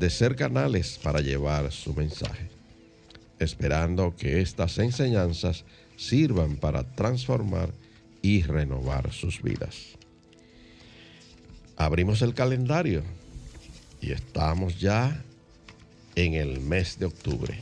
de 0.00 0.08
ser 0.08 0.34
canales 0.34 0.98
para 1.02 1.20
llevar 1.20 1.70
su 1.70 1.92
mensaje, 1.92 2.48
esperando 3.38 4.16
que 4.16 4.40
estas 4.40 4.78
enseñanzas 4.78 5.66
sirvan 5.96 6.56
para 6.56 6.84
transformar 6.94 7.70
y 8.22 8.40
renovar 8.40 9.12
sus 9.12 9.42
vidas. 9.42 9.98
Abrimos 11.76 12.22
el 12.22 12.32
calendario 12.32 13.02
y 14.00 14.12
estamos 14.12 14.80
ya 14.80 15.22
en 16.16 16.32
el 16.32 16.60
mes 16.60 16.98
de 16.98 17.04
octubre. 17.04 17.60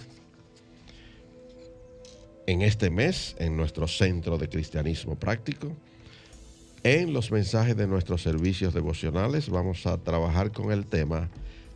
En 2.47 2.63
este 2.63 2.89
mes, 2.89 3.35
en 3.41 3.57
nuestro 3.57 3.89
centro 3.89 4.39
de 4.39 4.49
cristianismo 4.49 5.17
práctico, 5.17 5.77
en 6.85 7.13
los 7.13 7.33
mensajes 7.33 7.77
de 7.77 7.89
nuestros 7.89 8.23
servicios 8.23 8.75
devocionales 8.75 9.51
vamos 9.51 9.85
a 9.89 9.99
trabajar 9.99 10.53
con 10.53 10.71
el 10.71 10.87
tema 10.87 11.29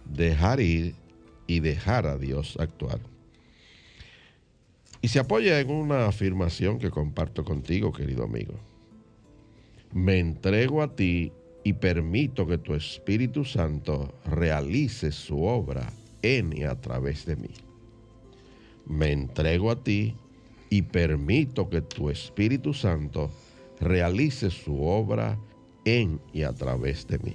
dejar 0.04 0.60
ir 0.60 0.94
y 1.46 1.60
dejar 1.60 2.06
a 2.06 2.18
Dios 2.18 2.56
actuar. 2.58 3.00
Y 5.00 5.08
se 5.08 5.18
apoya 5.18 5.58
en 5.58 5.70
una 5.70 6.06
afirmación 6.06 6.78
que 6.78 6.90
comparto 6.90 7.44
contigo, 7.44 7.92
querido 7.92 8.24
amigo. 8.24 8.54
Me 9.92 10.18
entrego 10.20 10.82
a 10.82 10.94
ti 10.94 11.32
y 11.64 11.72
permito 11.74 12.46
que 12.46 12.58
tu 12.58 12.74
Espíritu 12.74 13.44
Santo 13.44 14.14
realice 14.24 15.12
su 15.12 15.42
obra 15.42 15.92
en 16.22 16.56
y 16.56 16.62
a 16.62 16.80
través 16.80 17.26
de 17.26 17.36
mí. 17.36 17.50
Me 18.86 19.12
entrego 19.12 19.70
a 19.70 19.82
ti 19.82 20.14
y 20.70 20.82
permito 20.82 21.68
que 21.68 21.82
tu 21.82 22.08
Espíritu 22.08 22.72
Santo 22.72 23.30
realice 23.80 24.50
su 24.50 24.82
obra 24.82 25.38
en 25.84 26.20
y 26.32 26.42
a 26.42 26.52
través 26.52 27.06
de 27.08 27.18
mí. 27.18 27.34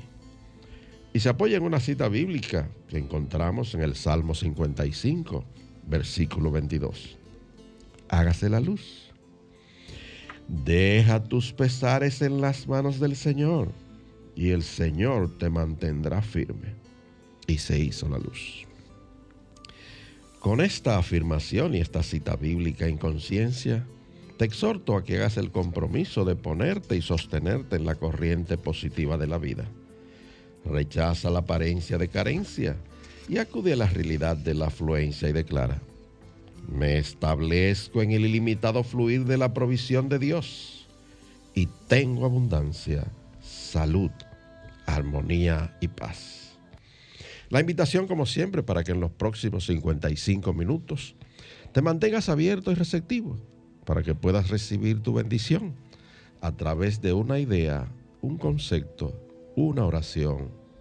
Y 1.14 1.20
se 1.20 1.30
apoya 1.30 1.58
en 1.58 1.64
una 1.64 1.80
cita 1.80 2.10
bíblica 2.10 2.70
que 2.88 2.98
encontramos 2.98 3.74
en 3.74 3.82
el 3.82 3.96
Salmo 3.96 4.36
55, 4.36 5.44
versículo 5.88 6.52
22. 6.52 7.18
Hágase 8.10 8.50
la 8.50 8.60
luz. 8.60 9.10
Deja 10.48 11.24
tus 11.24 11.52
pesares 11.54 12.22
en 12.22 12.40
las 12.40 12.68
manos 12.68 13.00
del 13.00 13.16
Señor 13.16 13.72
y 14.36 14.52
el 14.52 14.64
Señor 14.64 15.38
te 15.38 15.50
mantendrá 15.50 16.22
firme. 16.22 16.76
Y 17.48 17.58
se 17.60 17.80
hizo 17.80 18.10
la 18.10 18.20
luz. 18.20 18.66
Con 20.40 20.62
esta 20.62 20.98
afirmación 20.98 21.76
y 21.76 21.80
esta 21.80 22.04
cita 22.04 22.36
bíblica 22.36 22.88
en 22.88 22.98
conciencia, 22.98 23.86
te 24.38 24.46
exhorto 24.46 24.96
a 24.96 25.04
que 25.04 25.16
hagas 25.16 25.38
el 25.38 25.52
compromiso 25.52 26.26
de 26.26 26.36
ponerte 26.36 26.96
y 26.96 27.02
sostenerte 27.02 27.78
en 27.78 27.86
la 27.86 27.96
corriente 27.96 28.58
positiva 28.58 29.18
de 29.18 29.28
la 29.28 29.38
vida 29.38 29.68
rechaza 30.68 31.30
la 31.30 31.40
apariencia 31.40 31.98
de 31.98 32.08
carencia 32.08 32.76
y 33.28 33.38
acude 33.38 33.74
a 33.74 33.78
la 33.78 33.88
realidad 33.88 34.38
de 34.38 34.54
la 34.54 34.68
afluencia 34.68 35.28
y 35.28 35.34
declara, 35.34 35.82
me 36.68 36.98
establezco 36.98 38.02
en 38.02 38.12
el 38.12 38.26
ilimitado 38.26 38.84
fluir 38.84 39.26
de 39.26 39.38
la 39.38 39.54
provisión 39.54 40.10
de 40.10 40.20
Dios 40.20 40.88
y 41.54 41.68
tengo 41.88 42.26
abundancia, 42.26 43.06
salud, 43.42 44.12
armonía 44.86 45.78
y 45.82 45.88
paz. 45.88 46.58
La 47.50 47.62
invitación, 47.62 48.08
como 48.08 48.26
siempre, 48.26 48.62
para 48.62 48.84
que 48.84 48.92
en 48.92 49.00
los 49.00 49.12
próximos 49.12 49.66
55 49.66 50.54
minutos 50.54 51.16
te 51.72 51.82
mantengas 51.82 52.28
abierto 52.30 52.72
y 52.72 52.76
receptivo 52.76 53.38
para 53.86 54.04
que 54.04 54.14
puedas 54.14 54.50
recibir 54.50 55.02
tu 55.02 55.14
bendición 55.14 55.74
a 56.42 56.52
través 56.52 57.02
de 57.02 57.14
una 57.14 57.40
idea, 57.40 57.88
un 58.22 58.38
concepto, 58.38 59.14
una 59.56 59.86
oración 59.86 60.50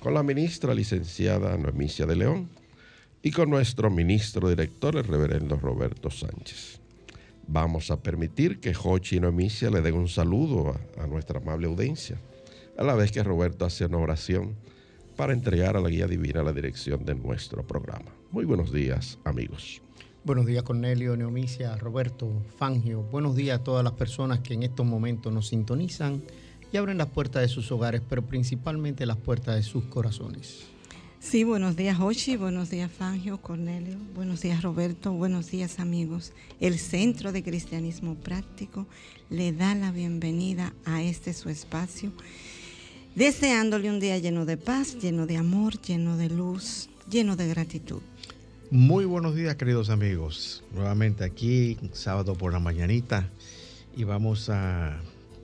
con 0.00 0.14
la 0.14 0.22
ministra 0.22 0.74
licenciada 0.74 1.56
Noemicia 1.58 2.06
de 2.06 2.16
León 2.16 2.48
y 3.22 3.30
con 3.30 3.50
nuestro 3.50 3.90
ministro 3.90 4.48
director, 4.48 4.96
el 4.96 5.04
reverendo 5.04 5.56
Roberto 5.56 6.10
Sánchez. 6.10 6.80
Vamos 7.46 7.90
a 7.90 8.00
permitir 8.00 8.60
que 8.60 8.72
Jochi 8.72 9.16
y 9.16 9.20
Noemicia 9.20 9.70
le 9.70 9.82
den 9.82 9.94
un 9.94 10.08
saludo 10.08 10.74
a, 10.98 11.06
nuestra 11.06 11.38
amable 11.38 11.66
audiencia, 11.66 12.18
a 12.78 12.84
la 12.84 12.94
vez 12.94 13.12
que 13.12 13.22
Roberto 13.22 13.66
hace 13.66 13.84
una 13.84 13.98
oración 13.98 14.54
para 15.16 15.34
entregar 15.34 15.76
a 15.76 15.80
la 15.80 15.90
guía 15.90 16.06
divina 16.06 16.42
la 16.42 16.52
dirección 16.52 17.04
de 17.04 17.14
nuestro 17.14 17.66
programa. 17.66 18.10
Muy 18.30 18.46
buenos 18.46 18.72
días, 18.72 19.18
amigos. 19.24 19.82
Buenos 20.24 20.46
días, 20.46 20.62
Cornelio, 20.62 21.14
Neomicia, 21.16 21.76
Roberto, 21.76 22.42
Fangio. 22.56 23.02
Buenos 23.02 23.36
días 23.36 23.60
a 23.60 23.64
todas 23.64 23.84
las 23.84 23.94
personas 23.94 24.40
que 24.40 24.54
en 24.54 24.62
estos 24.62 24.86
momentos 24.86 25.30
nos 25.30 25.48
sintonizan 25.48 26.22
y 26.72 26.76
abren 26.76 26.98
las 26.98 27.08
puertas 27.08 27.42
de 27.42 27.48
sus 27.48 27.70
hogares, 27.72 28.02
pero 28.08 28.22
principalmente 28.22 29.06
las 29.06 29.16
puertas 29.16 29.56
de 29.56 29.62
sus 29.62 29.84
corazones. 29.84 30.66
Sí, 31.18 31.44
buenos 31.44 31.76
días, 31.76 32.00
Ochi, 32.00 32.36
buenos 32.36 32.70
días, 32.70 32.90
Fangio, 32.90 33.42
Cornelio, 33.42 33.98
buenos 34.14 34.40
días, 34.40 34.62
Roberto, 34.62 35.12
buenos 35.12 35.50
días, 35.50 35.78
amigos. 35.78 36.32
El 36.60 36.78
Centro 36.78 37.30
de 37.30 37.42
Cristianismo 37.42 38.14
Práctico 38.14 38.86
le 39.28 39.52
da 39.52 39.74
la 39.74 39.92
bienvenida 39.92 40.72
a 40.86 41.02
este 41.02 41.34
su 41.34 41.50
espacio, 41.50 42.10
deseándole 43.14 43.90
un 43.90 44.00
día 44.00 44.16
lleno 44.16 44.46
de 44.46 44.56
paz, 44.56 44.96
lleno 44.98 45.26
de 45.26 45.36
amor, 45.36 45.78
lleno 45.82 46.16
de 46.16 46.30
luz, 46.30 46.88
lleno 47.10 47.36
de 47.36 47.48
gratitud. 47.48 48.00
Muy 48.70 49.04
buenos 49.04 49.34
días, 49.34 49.56
queridos 49.56 49.90
amigos. 49.90 50.64
Nuevamente 50.72 51.24
aquí, 51.24 51.76
sábado 51.92 52.34
por 52.34 52.52
la 52.52 52.60
mañanita, 52.60 53.28
y 53.94 54.04
vamos 54.04 54.48
a 54.48 54.98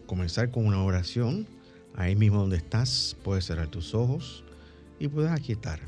comenzar 0.06 0.50
con 0.50 0.66
una 0.66 0.82
oración. 0.82 1.46
Ahí 1.94 2.14
mismo 2.14 2.40
donde 2.40 2.56
estás, 2.56 3.16
puedes 3.24 3.46
cerrar 3.46 3.68
tus 3.68 3.94
ojos 3.94 4.44
y 4.98 5.08
puedes 5.08 5.30
aquietar 5.30 5.80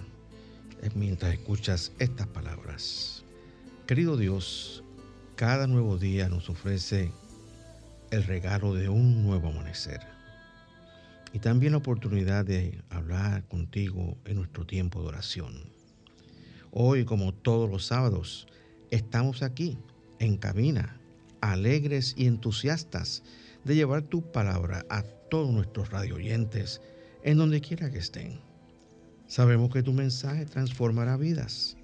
mientras 0.94 1.32
escuchas 1.32 1.92
estas 1.98 2.26
palabras. 2.28 3.24
Querido 3.86 4.16
Dios, 4.16 4.82
cada 5.36 5.66
nuevo 5.66 5.98
día 5.98 6.28
nos 6.28 6.48
ofrece 6.48 7.10
el 8.10 8.24
regalo 8.24 8.74
de 8.74 8.88
un 8.88 9.22
nuevo 9.22 9.48
amanecer 9.48 10.00
y 11.32 11.40
también 11.40 11.72
la 11.72 11.78
oportunidad 11.78 12.44
de 12.44 12.80
hablar 12.90 13.46
contigo 13.48 14.16
en 14.24 14.36
nuestro 14.36 14.66
tiempo 14.66 15.00
de 15.02 15.08
oración. 15.08 15.54
Hoy, 16.70 17.04
como 17.04 17.32
todos 17.34 17.70
los 17.70 17.86
sábados, 17.86 18.46
estamos 18.90 19.42
aquí 19.42 19.78
en 20.18 20.36
cabina, 20.36 20.98
alegres 21.40 22.14
y 22.16 22.26
entusiastas 22.26 23.22
de 23.68 23.74
llevar 23.74 24.02
tu 24.02 24.22
palabra 24.32 24.86
a 24.88 25.02
todos 25.02 25.52
nuestros 25.52 25.90
radioyentes, 25.90 26.80
en 27.22 27.36
donde 27.36 27.60
quiera 27.60 27.90
que 27.90 27.98
estén. 27.98 28.40
Sabemos 29.26 29.70
que 29.70 29.82
tu 29.82 29.92
mensaje 29.92 30.46
transformará 30.46 31.18
vidas, 31.18 31.76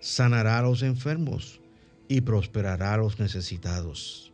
sanará 0.00 0.58
a 0.58 0.62
los 0.62 0.82
enfermos 0.82 1.60
y 2.08 2.22
prosperará 2.22 2.94
a 2.94 2.96
los 2.96 3.20
necesitados. 3.20 4.32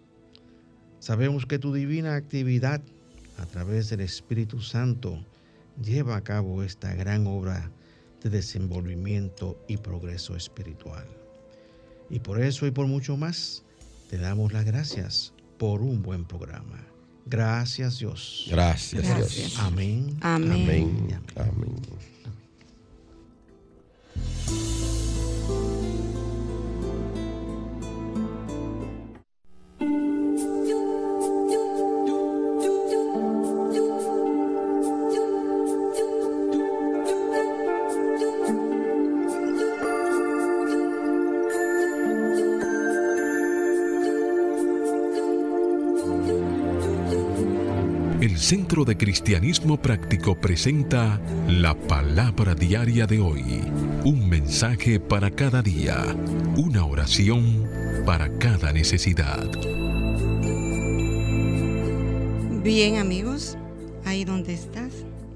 Sabemos 1.01 1.47
que 1.47 1.59
tu 1.59 1.75
divina 1.75 2.15
actividad 2.15 2.81
a 3.39 3.47
través 3.47 3.91
del 3.91 4.01
Espíritu 4.01 4.61
Santo 4.61 5.19
lleva 5.83 6.15
a 6.15 6.23
cabo 6.23 6.63
esta 6.63 6.95
gran 6.95 7.27
obra 7.27 7.73
de 8.23 8.31
desenvolvimiento 8.31 9.61
y 9.67 9.79
progreso 9.79 10.37
espiritual. 10.37 11.09
Y 12.09 12.21
por 12.21 12.41
eso 12.41 12.69
y 12.69 12.71
por 12.71 12.87
mucho 12.87 13.17
más, 13.17 13.65
te 14.09 14.17
damos 14.17 14.53
las 14.53 14.65
gracias 14.65 15.34
por 15.59 15.83
un 15.83 16.03
buen 16.03 16.25
programa. 16.25 16.85
Gracias 17.27 17.99
Dios. 17.99 18.47
Gracias, 18.51 19.03
Dios. 19.03 19.59
Amén. 19.59 20.17
Amén. 20.21 21.21
Amén. 21.37 21.77
Centro 48.55 48.85
de 48.85 48.97
Cristianismo 48.97 49.83
Práctico 49.83 50.37
presenta 50.37 51.21
la 51.49 51.75
palabra 51.75 52.55
diaria 52.55 53.05
de 53.05 53.19
hoy. 53.19 53.43
Un 54.05 54.29
mensaje 54.29 55.01
para 55.01 55.33
cada 55.33 55.61
día. 55.61 56.15
Una 56.57 56.85
oración 56.85 57.69
para 58.07 58.39
cada 58.39 58.73
necesidad. 58.73 59.51
Bien 62.63 62.99
amigos, 62.99 63.59
ahí 64.05 64.25
donde 64.25 64.55
estás, 64.55 64.93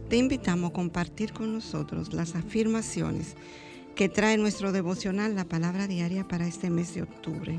te 0.08 0.16
invitamos 0.16 0.70
a 0.70 0.74
compartir 0.74 1.32
con 1.32 1.52
nosotros 1.52 2.12
las 2.12 2.36
afirmaciones 2.36 3.34
que 3.96 4.08
trae 4.08 4.36
nuestro 4.36 4.70
devocional, 4.70 5.34
la 5.34 5.44
palabra 5.44 5.88
diaria 5.88 6.28
para 6.28 6.46
este 6.46 6.70
mes 6.70 6.94
de 6.94 7.02
octubre. 7.02 7.58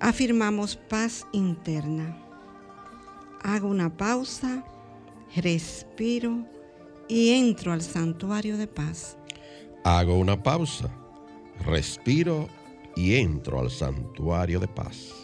Afirmamos 0.00 0.76
paz 0.76 1.26
interna. 1.32 2.27
Hago 3.42 3.68
una 3.68 3.96
pausa, 3.96 4.64
respiro 5.36 6.44
y 7.08 7.30
entro 7.30 7.72
al 7.72 7.82
santuario 7.82 8.56
de 8.56 8.66
paz. 8.66 9.16
Hago 9.84 10.18
una 10.18 10.42
pausa, 10.42 10.90
respiro 11.64 12.48
y 12.96 13.16
entro 13.16 13.60
al 13.60 13.70
santuario 13.70 14.60
de 14.60 14.68
paz. 14.68 15.14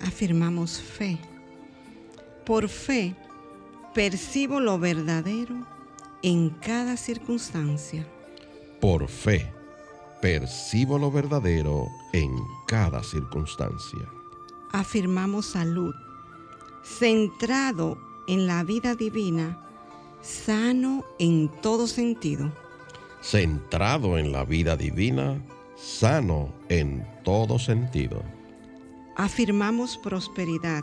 Afirmamos 0.00 0.80
fe. 0.80 1.18
Por 2.46 2.68
fe, 2.68 3.14
percibo 3.94 4.60
lo 4.60 4.78
verdadero 4.78 5.66
en 6.22 6.50
cada 6.50 6.96
circunstancia. 6.96 8.06
Por 8.80 9.08
fe, 9.08 9.52
percibo 10.22 10.98
lo 10.98 11.10
verdadero 11.10 11.88
en 12.12 12.30
cada 12.66 13.02
circunstancia. 13.02 14.08
Afirmamos 14.72 15.46
salud. 15.46 15.94
Centrado 16.96 17.98
en 18.26 18.48
la 18.48 18.64
vida 18.64 18.96
divina, 18.96 19.56
sano 20.20 21.04
en 21.20 21.48
todo 21.60 21.86
sentido. 21.86 22.50
Centrado 23.20 24.18
en 24.18 24.32
la 24.32 24.44
vida 24.44 24.76
divina, 24.76 25.40
sano 25.76 26.52
en 26.68 27.06
todo 27.22 27.58
sentido. 27.58 28.22
Afirmamos 29.16 29.96
prosperidad. 29.98 30.82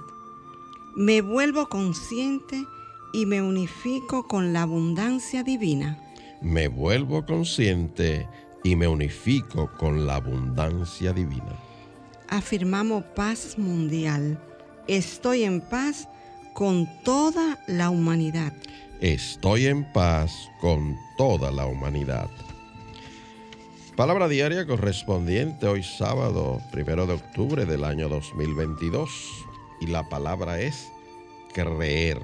Me 0.96 1.22
vuelvo 1.22 1.68
consciente 1.68 2.64
y 3.12 3.26
me 3.26 3.42
unifico 3.42 4.26
con 4.26 4.54
la 4.54 4.62
abundancia 4.62 5.44
divina. 5.44 6.00
Me 6.42 6.70
vuelvo 6.70 7.26
consciente 7.26 8.30
y 8.64 8.78
me 8.78 8.88
unifico 8.88 9.70
con 9.78 10.06
la 10.06 10.16
abundancia 10.16 11.12
divina. 11.12 11.60
Afirmamos 12.30 13.04
paz 13.16 13.58
mundial. 13.58 14.40
Estoy 14.88 15.46
en 15.46 15.62
paz 15.62 16.08
con 16.54 16.88
toda 17.04 17.58
la 17.66 17.90
humanidad. 17.90 18.54
Estoy 19.02 19.66
en 19.66 19.84
paz 19.84 20.32
con 20.62 20.96
toda 21.18 21.52
la 21.52 21.66
humanidad. 21.66 22.30
Palabra 23.96 24.28
diaria 24.28 24.68
correspondiente 24.68 25.66
hoy 25.66 25.82
sábado, 25.82 26.62
primero 26.72 27.08
de 27.08 27.14
octubre 27.14 27.66
del 27.66 27.84
año 27.84 28.08
2022. 28.10 29.10
Y 29.82 29.88
la 29.88 30.08
palabra 30.08 30.62
es 30.62 30.88
creer. 31.52 32.20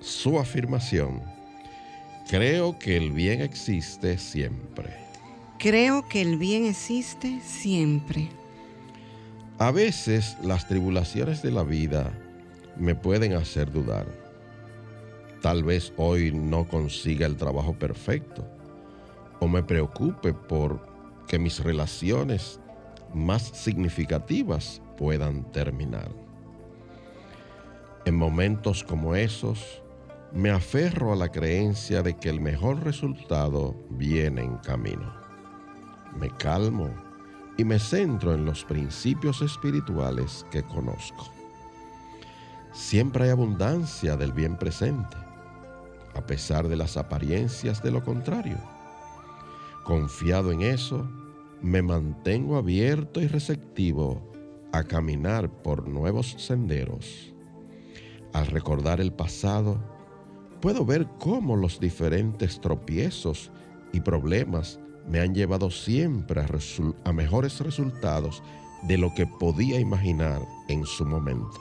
Su 0.00 0.38
afirmación. 0.38 1.20
Creo 2.28 2.78
que 2.78 2.96
el 2.96 3.10
bien 3.10 3.40
existe 3.40 4.18
siempre. 4.18 4.94
Creo 5.58 6.08
que 6.08 6.20
el 6.20 6.38
bien 6.38 6.66
existe 6.66 7.40
siempre. 7.44 8.37
A 9.60 9.72
veces 9.72 10.36
las 10.40 10.68
tribulaciones 10.68 11.42
de 11.42 11.50
la 11.50 11.64
vida 11.64 12.12
me 12.76 12.94
pueden 12.94 13.32
hacer 13.32 13.72
dudar. 13.72 14.06
Tal 15.42 15.64
vez 15.64 15.92
hoy 15.96 16.30
no 16.30 16.68
consiga 16.68 17.26
el 17.26 17.36
trabajo 17.36 17.72
perfecto 17.72 18.46
o 19.40 19.48
me 19.48 19.64
preocupe 19.64 20.32
por 20.32 20.80
que 21.26 21.40
mis 21.40 21.58
relaciones 21.58 22.60
más 23.12 23.42
significativas 23.42 24.80
puedan 24.96 25.50
terminar. 25.50 26.08
En 28.04 28.14
momentos 28.14 28.84
como 28.84 29.16
esos, 29.16 29.82
me 30.32 30.50
aferro 30.50 31.12
a 31.12 31.16
la 31.16 31.30
creencia 31.30 32.02
de 32.04 32.16
que 32.16 32.28
el 32.28 32.40
mejor 32.40 32.84
resultado 32.84 33.74
viene 33.90 34.44
en 34.44 34.56
camino. 34.58 35.12
Me 36.16 36.30
calmo 36.30 37.07
y 37.58 37.64
me 37.64 37.80
centro 37.80 38.32
en 38.32 38.46
los 38.46 38.64
principios 38.64 39.42
espirituales 39.42 40.46
que 40.50 40.62
conozco. 40.62 41.26
Siempre 42.72 43.24
hay 43.24 43.30
abundancia 43.30 44.16
del 44.16 44.32
bien 44.32 44.56
presente, 44.56 45.16
a 46.14 46.24
pesar 46.24 46.68
de 46.68 46.76
las 46.76 46.96
apariencias 46.96 47.82
de 47.82 47.90
lo 47.90 48.04
contrario. 48.04 48.58
Confiado 49.82 50.52
en 50.52 50.62
eso, 50.62 51.10
me 51.60 51.82
mantengo 51.82 52.56
abierto 52.56 53.20
y 53.20 53.26
receptivo 53.26 54.22
a 54.72 54.84
caminar 54.84 55.50
por 55.50 55.88
nuevos 55.88 56.36
senderos. 56.38 57.34
Al 58.32 58.46
recordar 58.46 59.00
el 59.00 59.12
pasado, 59.12 59.82
puedo 60.60 60.84
ver 60.84 61.08
cómo 61.18 61.56
los 61.56 61.80
diferentes 61.80 62.60
tropiezos 62.60 63.50
y 63.92 64.00
problemas 64.00 64.78
me 65.08 65.20
han 65.20 65.34
llevado 65.34 65.70
siempre 65.70 66.42
a, 67.04 67.12
mejores 67.12 67.60
resultados 67.60 68.42
de 68.82 68.98
lo 68.98 69.14
que 69.14 69.26
podía 69.26 69.80
imaginar 69.80 70.40
en 70.68 70.84
su 70.84 71.04
momento. 71.04 71.60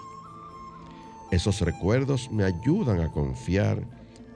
Esos 1.32 1.62
recuerdos 1.62 2.30
me 2.32 2.44
ayudan 2.44 3.02
a 3.02 3.12
confiar 3.12 3.82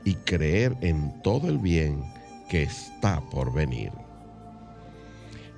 y 0.04 0.16
creer 0.16 0.76
en 0.82 1.22
todo 1.22 1.48
el 1.48 1.58
bien 1.58 2.04
que 2.50 2.64
está 2.64 3.22
por 3.30 3.54
venir. 3.54 3.92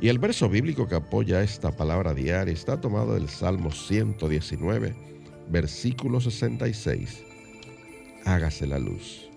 Y 0.01 0.09
el 0.09 0.19
verso 0.19 0.49
bíblico 0.49 0.87
que 0.87 0.95
apoya 0.95 1.41
esta 1.41 1.71
palabra 1.71 2.13
diaria 2.13 2.53
está 2.53 2.81
tomado 2.81 3.13
del 3.13 3.29
Salmo 3.29 3.71
119, 3.71 4.93
versículo 5.49 6.19
66. 6.19 7.23
Hágase 8.25 8.67
la 8.67 8.79
luz. 8.79 9.32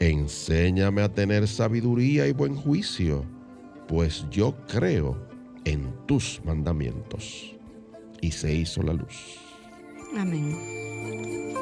Enséñame 0.00 1.02
a 1.02 1.08
tener 1.08 1.46
sabiduría 1.46 2.26
y 2.26 2.32
buen 2.32 2.56
juicio, 2.56 3.24
pues 3.86 4.26
yo 4.30 4.54
creo 4.66 5.16
en 5.64 5.92
tus 6.06 6.40
mandamientos. 6.44 7.54
Y 8.20 8.30
se 8.30 8.52
hizo 8.54 8.82
la 8.82 8.94
luz. 8.94 9.38
Amén. 10.16 11.54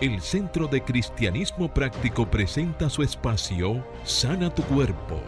El 0.00 0.20
Centro 0.20 0.66
de 0.66 0.82
Cristianismo 0.82 1.72
Práctico 1.72 2.30
presenta 2.30 2.90
su 2.90 3.02
espacio 3.02 3.82
Sana 4.04 4.52
tu 4.54 4.62
Cuerpo. 4.64 5.18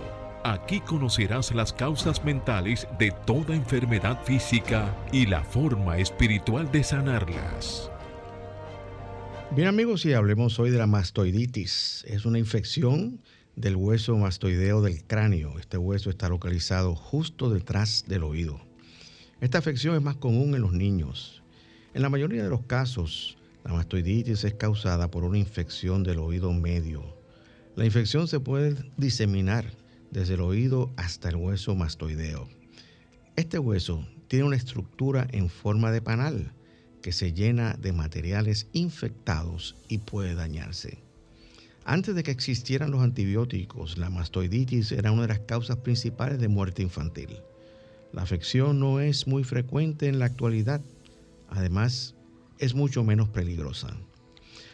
Aquí 0.49 0.79
conocerás 0.79 1.53
las 1.53 1.73
causas 1.73 2.25
mentales 2.25 2.87
de 3.01 3.11
toda 3.27 3.53
enfermedad 3.53 4.23
física 4.23 4.97
y 5.11 5.27
la 5.27 5.43
forma 5.43 5.99
espiritual 5.99 6.71
de 6.71 6.85
sanarlas. 6.85 7.91
Bien 9.51 9.67
amigos, 9.67 10.07
y 10.07 10.13
hablemos 10.13 10.61
hoy 10.61 10.71
de 10.71 10.79
la 10.79 10.87
mastoiditis. 10.87 12.05
Es 12.07 12.27
una 12.27 12.39
infección 12.39 13.21
del 13.57 13.75
hueso 13.75 14.17
mastoideo 14.17 14.83
del 14.83 15.03
cráneo. 15.03 15.59
Este 15.59 15.79
hueso 15.79 16.11
está 16.11 16.29
localizado 16.29 16.95
justo 16.95 17.51
detrás 17.51 18.05
del 18.07 18.23
oído. 18.23 18.61
Esta 19.41 19.59
afección 19.59 19.97
es 19.97 20.03
más 20.03 20.15
común 20.15 20.55
en 20.55 20.63
los 20.63 20.73
niños. 20.73 21.43
En 21.93 22.03
la 22.03 22.09
mayoría 22.09 22.45
de 22.45 22.51
los 22.51 22.63
casos, 22.67 23.37
la 23.65 23.73
mastoiditis 23.73 24.45
es 24.45 24.55
causada 24.55 25.11
por 25.11 25.25
una 25.25 25.39
infección 25.39 26.05
del 26.05 26.21
oído 26.21 26.53
medio. 26.53 27.03
La 27.75 27.85
infección 27.85 28.29
se 28.29 28.39
puede 28.39 28.77
diseminar 28.97 29.73
desde 30.11 30.35
el 30.35 30.41
oído 30.41 30.93
hasta 30.97 31.29
el 31.29 31.37
hueso 31.37 31.75
mastoideo. 31.75 32.49
Este 33.37 33.59
hueso 33.59 34.07
tiene 34.29 34.45
una 34.45 34.57
estructura 34.57 35.27
en 35.31 35.49
forma 35.49 35.91
de 35.93 36.03
panal 36.03 36.53
que 37.03 37.13
se 37.13 37.33
llena 37.33 37.75
de 37.75 37.93
materiales 37.93 38.67
infectados 38.73 39.77
y 39.89 39.99
puede 39.99 40.35
dañarse. 40.35 40.99
Antes 41.85 42.17
de 42.17 42.25
que 42.25 42.33
existieran 42.33 42.91
los 42.91 43.03
antibióticos, 43.03 43.97
la 43.97 44.11
mastoiditis 44.11 44.91
era 44.91 45.13
una 45.13 45.23
de 45.23 45.29
las 45.29 45.39
causas 45.41 45.77
principales 45.77 46.41
de 46.41 46.49
muerte 46.49 46.83
infantil. 46.83 47.39
La 48.13 48.23
afección 48.23 48.81
no 48.81 48.99
es 48.99 49.29
muy 49.29 49.45
frecuente 49.45 50.09
en 50.09 50.19
la 50.19 50.25
actualidad, 50.25 50.81
además 51.49 52.17
es 52.59 52.75
mucho 52.75 53.05
menos 53.05 53.29
peligrosa. 53.29 53.97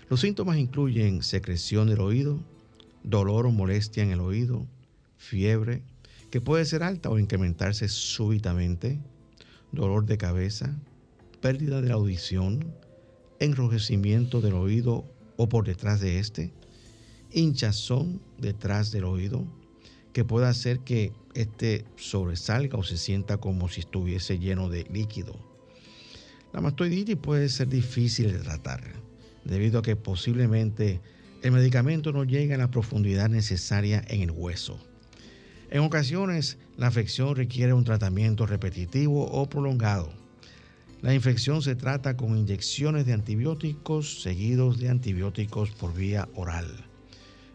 Los 0.09 0.21
síntomas 0.21 0.57
incluyen 0.57 1.23
secreción 1.23 1.89
del 1.89 2.01
oído, 2.01 2.41
dolor 3.03 3.47
o 3.47 3.51
molestia 3.51 4.03
en 4.03 4.13
el 4.13 4.21
oído, 4.21 4.67
fiebre, 5.23 5.83
que 6.31 6.41
puede 6.41 6.65
ser 6.65 6.83
alta 6.83 7.09
o 7.09 7.19
incrementarse 7.19 7.89
súbitamente, 7.89 9.01
dolor 9.71 10.05
de 10.05 10.19
cabeza, 10.19 10.77
pérdida 11.41 11.81
de 11.81 11.89
la 11.89 11.95
audición, 11.95 12.75
enrojecimiento 13.39 14.41
del 14.41 14.55
oído 14.55 15.05
o 15.37 15.49
por 15.49 15.65
detrás 15.65 16.01
de 16.01 16.19
este, 16.19 16.53
hinchazón 17.31 18.21
detrás 18.39 18.91
del 18.91 19.05
oído, 19.05 19.47
que 20.13 20.25
puede 20.25 20.47
hacer 20.47 20.81
que 20.81 21.13
este 21.35 21.87
sobresalga 21.97 22.77
o 22.77 22.83
se 22.83 22.99
sienta 22.99 23.39
como 23.39 23.69
si 23.69 23.81
estuviese 23.81 24.39
lleno 24.39 24.69
de 24.69 24.85
líquido. 24.93 25.35
La 26.53 26.61
mastoiditis 26.61 27.17
puede 27.17 27.49
ser 27.49 27.69
difícil 27.69 28.33
de 28.33 28.39
tratar, 28.39 28.83
debido 29.45 29.79
a 29.79 29.83
que 29.83 29.97
posiblemente 29.97 31.01
el 31.43 31.53
medicamento 31.53 32.13
no 32.13 32.25
llega 32.25 32.57
a 32.57 32.59
la 32.59 32.71
profundidad 32.71 33.29
necesaria 33.29 34.05
en 34.09 34.21
el 34.21 34.31
hueso. 34.31 34.79
En 35.73 35.81
ocasiones, 35.81 36.59
la 36.77 36.89
afección 36.89 37.35
requiere 37.35 37.73
un 37.73 37.83
tratamiento 37.83 38.45
repetitivo 38.45 39.25
o 39.25 39.49
prolongado. 39.49 40.13
La 41.01 41.15
infección 41.15 41.63
se 41.63 41.75
trata 41.75 42.15
con 42.15 42.37
inyecciones 42.37 43.07
de 43.07 43.15
antibióticos 43.15 44.21
seguidos 44.21 44.79
de 44.79 44.91
antibióticos 44.91 45.71
por 45.71 45.95
vía 45.95 46.29
oral. 46.35 46.67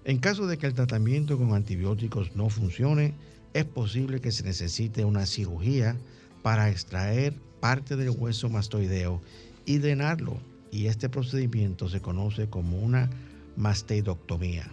En 0.04 0.18
caso 0.18 0.48
de 0.48 0.58
que 0.58 0.66
el 0.66 0.74
tratamiento 0.74 1.38
con 1.38 1.54
antibióticos 1.54 2.36
no 2.36 2.50
funcione, 2.50 3.14
es 3.54 3.66
posible 3.66 4.20
que 4.20 4.32
se 4.32 4.44
necesite 4.44 5.06
una 5.06 5.28
cirugía 5.28 5.96
para 6.42 6.72
extraer 6.72 7.36
parte 7.60 7.98
del 7.98 8.10
hueso 8.10 8.50
mastoideo 8.50 9.22
y 9.68 9.78
drenarlo, 9.78 10.40
y 10.72 10.88
este 10.88 11.08
procedimiento 11.08 11.88
se 11.88 12.02
conoce 12.02 12.50
como 12.50 12.80
una 12.80 13.12
mastoidectomía. 13.58 14.72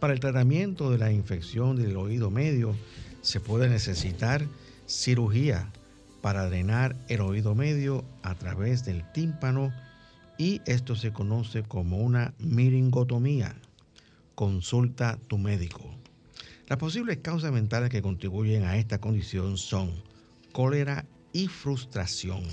Para 0.00 0.12
el 0.12 0.20
tratamiento 0.20 0.90
de 0.90 0.98
la 0.98 1.10
infección 1.10 1.74
del 1.74 1.96
oído 1.96 2.30
medio 2.30 2.76
se 3.20 3.40
puede 3.40 3.68
necesitar 3.68 4.46
cirugía 4.86 5.72
para 6.20 6.48
drenar 6.48 6.94
el 7.08 7.20
oído 7.20 7.56
medio 7.56 8.04
a 8.22 8.36
través 8.36 8.84
del 8.84 9.10
tímpano 9.12 9.72
y 10.38 10.60
esto 10.66 10.94
se 10.94 11.12
conoce 11.12 11.64
como 11.64 11.98
una 11.98 12.32
miringotomía. 12.38 13.56
Consulta 14.36 15.18
tu 15.26 15.36
médico. 15.36 15.90
Las 16.68 16.78
posibles 16.78 17.18
causas 17.18 17.50
mentales 17.50 17.90
que 17.90 18.02
contribuyen 18.02 18.62
a 18.64 18.76
esta 18.76 19.00
condición 19.00 19.58
son 19.58 19.90
cólera 20.52 21.06
y 21.32 21.48
frustración, 21.48 22.44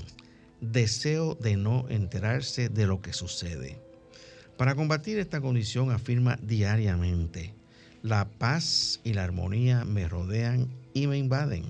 deseo 0.62 1.36
de 1.36 1.58
no 1.58 1.86
enterarse 1.90 2.70
de 2.70 2.88
lo 2.88 3.02
que 3.02 3.14
sucede, 3.14 3.80
para 4.58 4.76
combatir 4.76 5.20
esta 5.20 5.42
condición 5.42 5.92
afirma 5.92 6.38
diariamente, 6.42 7.54
la 8.04 8.26
paz 8.26 9.02
y 9.04 9.14
la 9.14 9.24
armonía 9.24 9.84
me 9.84 10.08
rodean 10.08 10.70
y 10.94 11.08
me 11.08 11.18
invaden. 11.18 11.66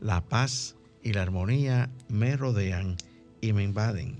La 0.00 0.20
paz 0.20 0.74
y 1.02 1.12
la 1.12 1.22
armonía 1.22 1.88
me 2.08 2.36
rodean 2.36 2.96
y 3.40 3.52
me 3.52 3.62
invaden. 3.62 4.16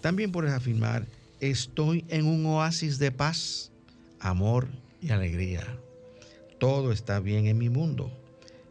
También 0.00 0.32
puedes 0.32 0.52
afirmar, 0.52 1.06
estoy 1.40 2.04
en 2.08 2.26
un 2.26 2.46
oasis 2.46 2.98
de 2.98 3.10
paz, 3.10 3.72
amor 4.20 4.68
y 5.02 5.10
alegría. 5.10 5.64
Todo 6.58 6.92
está 6.92 7.20
bien 7.20 7.46
en 7.46 7.58
mi 7.58 7.68
mundo. 7.68 8.10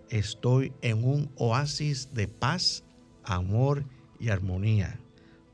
Estoy 0.09 0.71
en 0.81 1.03
un 1.03 1.29
oasis 1.35 2.09
de 2.13 2.27
paz, 2.27 2.83
amor 3.23 3.83
y 4.19 4.29
armonía. 4.29 4.99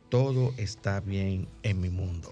Todo 0.10 0.54
está 0.58 1.02
bien 1.02 1.48
en 1.64 1.82
mi 1.82 1.90
mundo. 1.90 2.32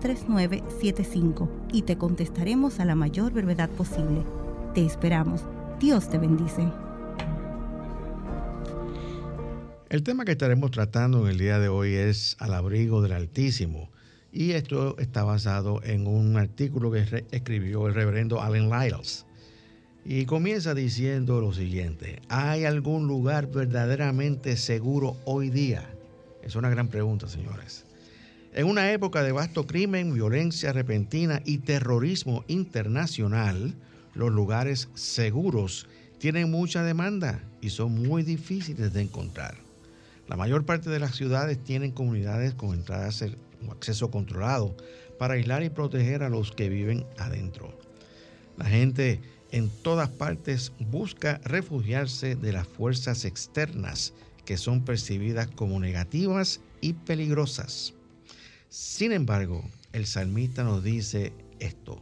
3975 0.00 1.48
y 1.72 1.82
te 1.82 1.96
contestaremos 1.96 2.80
a 2.80 2.84
la 2.84 2.94
mayor 2.94 3.32
brevedad 3.32 3.70
posible. 3.70 4.24
Te 4.74 4.84
esperamos. 4.84 5.42
Dios 5.78 6.10
te 6.10 6.18
bendice. 6.18 6.68
El 9.88 10.02
tema 10.02 10.24
que 10.24 10.32
estaremos 10.32 10.70
tratando 10.70 11.24
en 11.24 11.32
el 11.32 11.38
día 11.38 11.58
de 11.58 11.68
hoy 11.68 11.94
es 11.94 12.36
al 12.38 12.54
abrigo 12.54 13.02
del 13.02 13.12
Altísimo. 13.12 13.90
Y 14.32 14.52
esto 14.52 14.96
está 14.98 15.24
basado 15.24 15.82
en 15.82 16.06
un 16.06 16.36
artículo 16.36 16.92
que 16.92 17.24
escribió 17.32 17.88
el 17.88 17.94
reverendo 17.94 18.40
Allen 18.40 18.70
Lyles. 18.70 19.26
Y 20.04 20.24
comienza 20.26 20.74
diciendo 20.74 21.40
lo 21.40 21.52
siguiente, 21.52 22.22
¿hay 22.28 22.64
algún 22.64 23.06
lugar 23.06 23.50
verdaderamente 23.50 24.56
seguro 24.56 25.16
hoy 25.24 25.50
día? 25.50 25.90
Es 26.42 26.54
una 26.54 26.70
gran 26.70 26.88
pregunta, 26.88 27.26
señores. 27.26 27.84
En 28.52 28.66
una 28.66 28.90
época 28.90 29.22
de 29.22 29.30
vasto 29.30 29.64
crimen, 29.64 30.12
violencia 30.12 30.72
repentina 30.72 31.40
y 31.44 31.58
terrorismo 31.58 32.44
internacional, 32.48 33.76
los 34.12 34.32
lugares 34.32 34.88
seguros 34.94 35.86
tienen 36.18 36.50
mucha 36.50 36.82
demanda 36.82 37.44
y 37.60 37.70
son 37.70 37.92
muy 37.92 38.24
difíciles 38.24 38.92
de 38.92 39.02
encontrar. 39.02 39.54
La 40.26 40.36
mayor 40.36 40.64
parte 40.64 40.90
de 40.90 40.98
las 40.98 41.14
ciudades 41.14 41.62
tienen 41.62 41.92
comunidades 41.92 42.54
con 42.54 42.74
entradas 42.74 43.24
o 43.68 43.70
acceso 43.70 44.10
controlado 44.10 44.76
para 45.16 45.34
aislar 45.34 45.62
y 45.62 45.70
proteger 45.70 46.24
a 46.24 46.28
los 46.28 46.50
que 46.50 46.68
viven 46.68 47.06
adentro. 47.18 47.78
La 48.56 48.64
gente 48.64 49.20
en 49.52 49.68
todas 49.68 50.08
partes 50.08 50.72
busca 50.90 51.40
refugiarse 51.44 52.34
de 52.34 52.52
las 52.52 52.66
fuerzas 52.66 53.24
externas 53.24 54.12
que 54.44 54.56
son 54.56 54.84
percibidas 54.84 55.46
como 55.46 55.78
negativas 55.78 56.60
y 56.80 56.94
peligrosas. 56.94 57.94
Sin 58.70 59.10
embargo, 59.10 59.64
el 59.92 60.06
salmista 60.06 60.62
nos 60.62 60.84
dice 60.84 61.32
esto. 61.58 62.00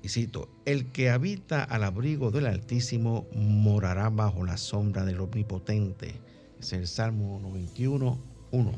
Y 0.00 0.08
cito, 0.08 0.48
el 0.64 0.92
que 0.92 1.10
habita 1.10 1.64
al 1.64 1.82
abrigo 1.82 2.30
del 2.30 2.46
Altísimo 2.46 3.26
morará 3.34 4.10
bajo 4.10 4.44
la 4.44 4.56
sombra 4.56 5.04
del 5.04 5.18
Omnipotente. 5.18 6.14
Es 6.60 6.72
el 6.72 6.86
Salmo 6.86 7.40
91, 7.42 8.16
1. 8.52 8.72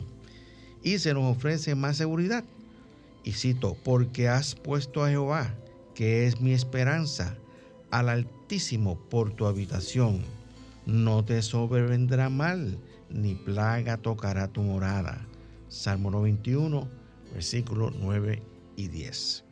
Y 0.82 0.98
se 0.98 1.12
nos 1.12 1.36
ofrece 1.36 1.74
más 1.74 1.98
seguridad. 1.98 2.42
Y 3.22 3.32
cito, 3.32 3.76
porque 3.84 4.30
has 4.30 4.54
puesto 4.54 5.04
a 5.04 5.10
Jehová, 5.10 5.54
que 5.94 6.26
es 6.26 6.40
mi 6.40 6.52
esperanza, 6.52 7.36
al 7.90 8.08
Altísimo 8.08 8.98
por 9.10 9.34
tu 9.34 9.44
habitación. 9.44 10.22
No 10.86 11.22
te 11.22 11.42
sobrevendrá 11.42 12.30
mal, 12.30 12.78
ni 13.10 13.34
plaga 13.34 13.98
tocará 13.98 14.48
tu 14.48 14.62
morada 14.62 15.28
Salmo 15.72 16.10
91, 16.10 16.86
versículos 17.32 17.94
9 17.98 18.42
y 18.76 18.88
10. 18.88 19.44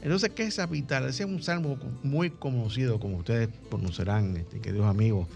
Entonces, 0.00 0.30
¿qué 0.30 0.44
es 0.44 0.58
habitar? 0.58 1.02
Ese 1.02 1.24
es 1.24 1.28
un 1.28 1.42
salmo 1.42 1.78
muy 2.02 2.30
conocido, 2.30 2.98
como 2.98 3.18
ustedes 3.18 3.50
conocerán, 3.70 4.38
este, 4.38 4.60
queridos 4.60 4.86
amigos. 4.86 5.28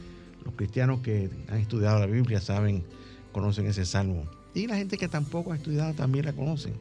Los 0.44 0.54
cristianos 0.54 1.00
que 1.00 1.28
han 1.48 1.58
estudiado 1.58 1.98
la 1.98 2.06
Biblia 2.06 2.40
saben, 2.40 2.84
conocen 3.32 3.66
ese 3.66 3.84
salmo. 3.84 4.24
Y 4.54 4.66
la 4.66 4.76
gente 4.76 4.96
que 4.96 5.08
tampoco 5.08 5.52
ha 5.52 5.56
estudiado 5.56 5.92
también 5.92 6.24
la 6.24 6.32
conocen. 6.32 6.72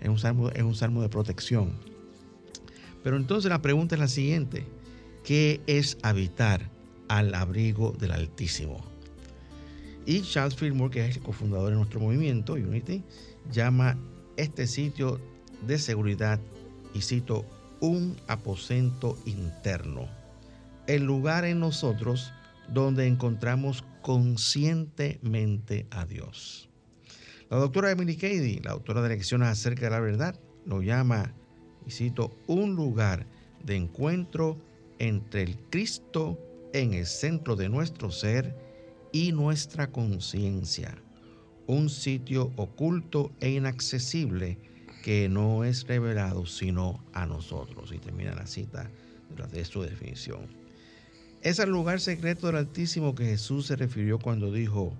Es 0.00 0.08
un 0.08 0.18
salmo, 0.18 0.50
es 0.50 0.62
un 0.62 0.74
salmo 0.74 1.02
de 1.02 1.08
protección. 1.08 1.70
Pero 3.04 3.16
entonces 3.16 3.48
la 3.48 3.62
pregunta 3.62 3.94
es 3.94 4.00
la 4.00 4.08
siguiente. 4.08 4.66
¿Qué 5.24 5.60
es 5.68 5.98
habitar 6.02 6.68
al 7.06 7.32
abrigo 7.34 7.92
del 7.92 8.10
Altísimo? 8.10 8.95
Y 10.06 10.22
Charles 10.22 10.54
Fillmore, 10.54 10.92
que 10.92 11.04
es 11.04 11.16
el 11.16 11.22
cofundador 11.22 11.70
de 11.70 11.76
nuestro 11.76 11.98
movimiento, 11.98 12.52
Unity, 12.52 13.02
llama 13.50 13.98
este 14.36 14.68
sitio 14.68 15.20
de 15.66 15.78
seguridad, 15.78 16.38
y 16.94 17.00
cito, 17.00 17.44
un 17.80 18.16
aposento 18.28 19.18
interno. 19.26 20.08
El 20.86 21.04
lugar 21.04 21.44
en 21.44 21.58
nosotros 21.58 22.32
donde 22.68 23.08
encontramos 23.08 23.84
conscientemente 24.00 25.86
a 25.90 26.06
Dios. 26.06 26.68
La 27.50 27.58
doctora 27.58 27.90
Emily 27.90 28.16
Cady, 28.16 28.60
la 28.60 28.72
autora 28.72 29.02
de 29.02 29.08
lecciones 29.08 29.48
acerca 29.48 29.86
de 29.86 29.90
la 29.90 30.00
verdad, 30.00 30.38
lo 30.64 30.82
llama, 30.82 31.32
y 31.84 31.90
cito, 31.90 32.36
un 32.46 32.76
lugar 32.76 33.26
de 33.64 33.74
encuentro 33.74 34.56
entre 35.00 35.42
el 35.42 35.56
Cristo 35.70 36.38
en 36.72 36.94
el 36.94 37.06
centro 37.06 37.56
de 37.56 37.68
nuestro 37.68 38.10
ser 38.10 38.65
y 39.16 39.32
nuestra 39.32 39.90
conciencia. 39.90 40.94
Un 41.66 41.88
sitio 41.88 42.52
oculto 42.56 43.32
e 43.40 43.48
inaccesible 43.48 44.58
que 45.02 45.26
no 45.30 45.64
es 45.64 45.86
revelado 45.86 46.44
sino 46.44 47.02
a 47.14 47.24
nosotros. 47.24 47.92
Y 47.94 47.98
termina 47.98 48.34
la 48.34 48.46
cita 48.46 48.90
de 49.50 49.64
su 49.64 49.80
definición. 49.80 50.46
Es 51.40 51.58
el 51.58 51.70
lugar 51.70 51.98
secreto 52.00 52.48
del 52.48 52.56
Altísimo 52.56 53.14
que 53.14 53.24
Jesús 53.24 53.68
se 53.68 53.76
refirió 53.76 54.18
cuando 54.18 54.52
dijo, 54.52 54.92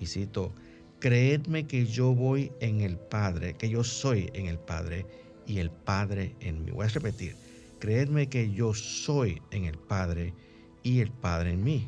y 0.00 0.06
cito, 0.06 0.52
creedme 0.98 1.68
que 1.68 1.86
yo 1.86 2.12
voy 2.12 2.50
en 2.58 2.80
el 2.80 2.96
Padre, 2.96 3.54
que 3.54 3.68
yo 3.68 3.84
soy 3.84 4.30
en 4.34 4.46
el 4.46 4.58
Padre 4.58 5.06
y 5.46 5.58
el 5.58 5.70
Padre 5.70 6.34
en 6.40 6.64
mí. 6.64 6.72
Voy 6.72 6.86
a 6.86 6.88
repetir, 6.88 7.36
creedme 7.78 8.28
que 8.28 8.50
yo 8.50 8.74
soy 8.74 9.40
en 9.52 9.66
el 9.66 9.78
Padre 9.78 10.34
y 10.82 10.98
el 10.98 11.12
Padre 11.12 11.52
en 11.52 11.62
mí. 11.62 11.86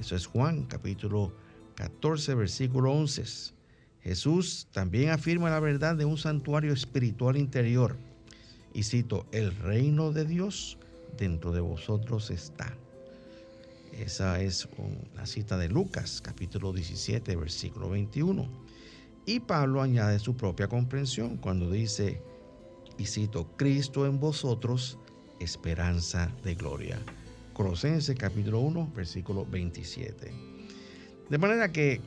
Eso 0.00 0.16
es 0.16 0.26
Juan 0.26 0.64
capítulo 0.64 1.32
14, 1.76 2.34
versículo 2.34 2.92
11. 2.92 3.52
Jesús 4.02 4.68
también 4.72 5.10
afirma 5.10 5.50
la 5.50 5.60
verdad 5.60 5.96
de 5.96 6.04
un 6.04 6.18
santuario 6.18 6.72
espiritual 6.72 7.36
interior. 7.36 7.96
Y 8.72 8.82
cito, 8.82 9.26
el 9.32 9.54
reino 9.56 10.12
de 10.12 10.24
Dios 10.24 10.78
dentro 11.16 11.52
de 11.52 11.60
vosotros 11.60 12.30
está. 12.30 12.76
Esa 13.92 14.40
es 14.40 14.68
la 15.14 15.24
cita 15.24 15.56
de 15.56 15.68
Lucas, 15.68 16.20
capítulo 16.20 16.72
17, 16.72 17.36
versículo 17.36 17.90
21. 17.90 18.48
Y 19.26 19.40
Pablo 19.40 19.80
añade 19.80 20.18
su 20.18 20.36
propia 20.36 20.68
comprensión 20.68 21.36
cuando 21.36 21.70
dice, 21.70 22.20
y 22.98 23.06
cito, 23.06 23.46
Cristo 23.56 24.06
en 24.06 24.20
vosotros, 24.20 24.98
esperanza 25.38 26.30
de 26.42 26.56
gloria. 26.56 26.98
Colosenses 27.54 28.16
capítulo 28.18 28.60
1, 28.60 28.92
versículo 28.94 29.46
27. 29.46 30.32
De 31.30 31.38
manera 31.38 31.72
que 31.72 32.00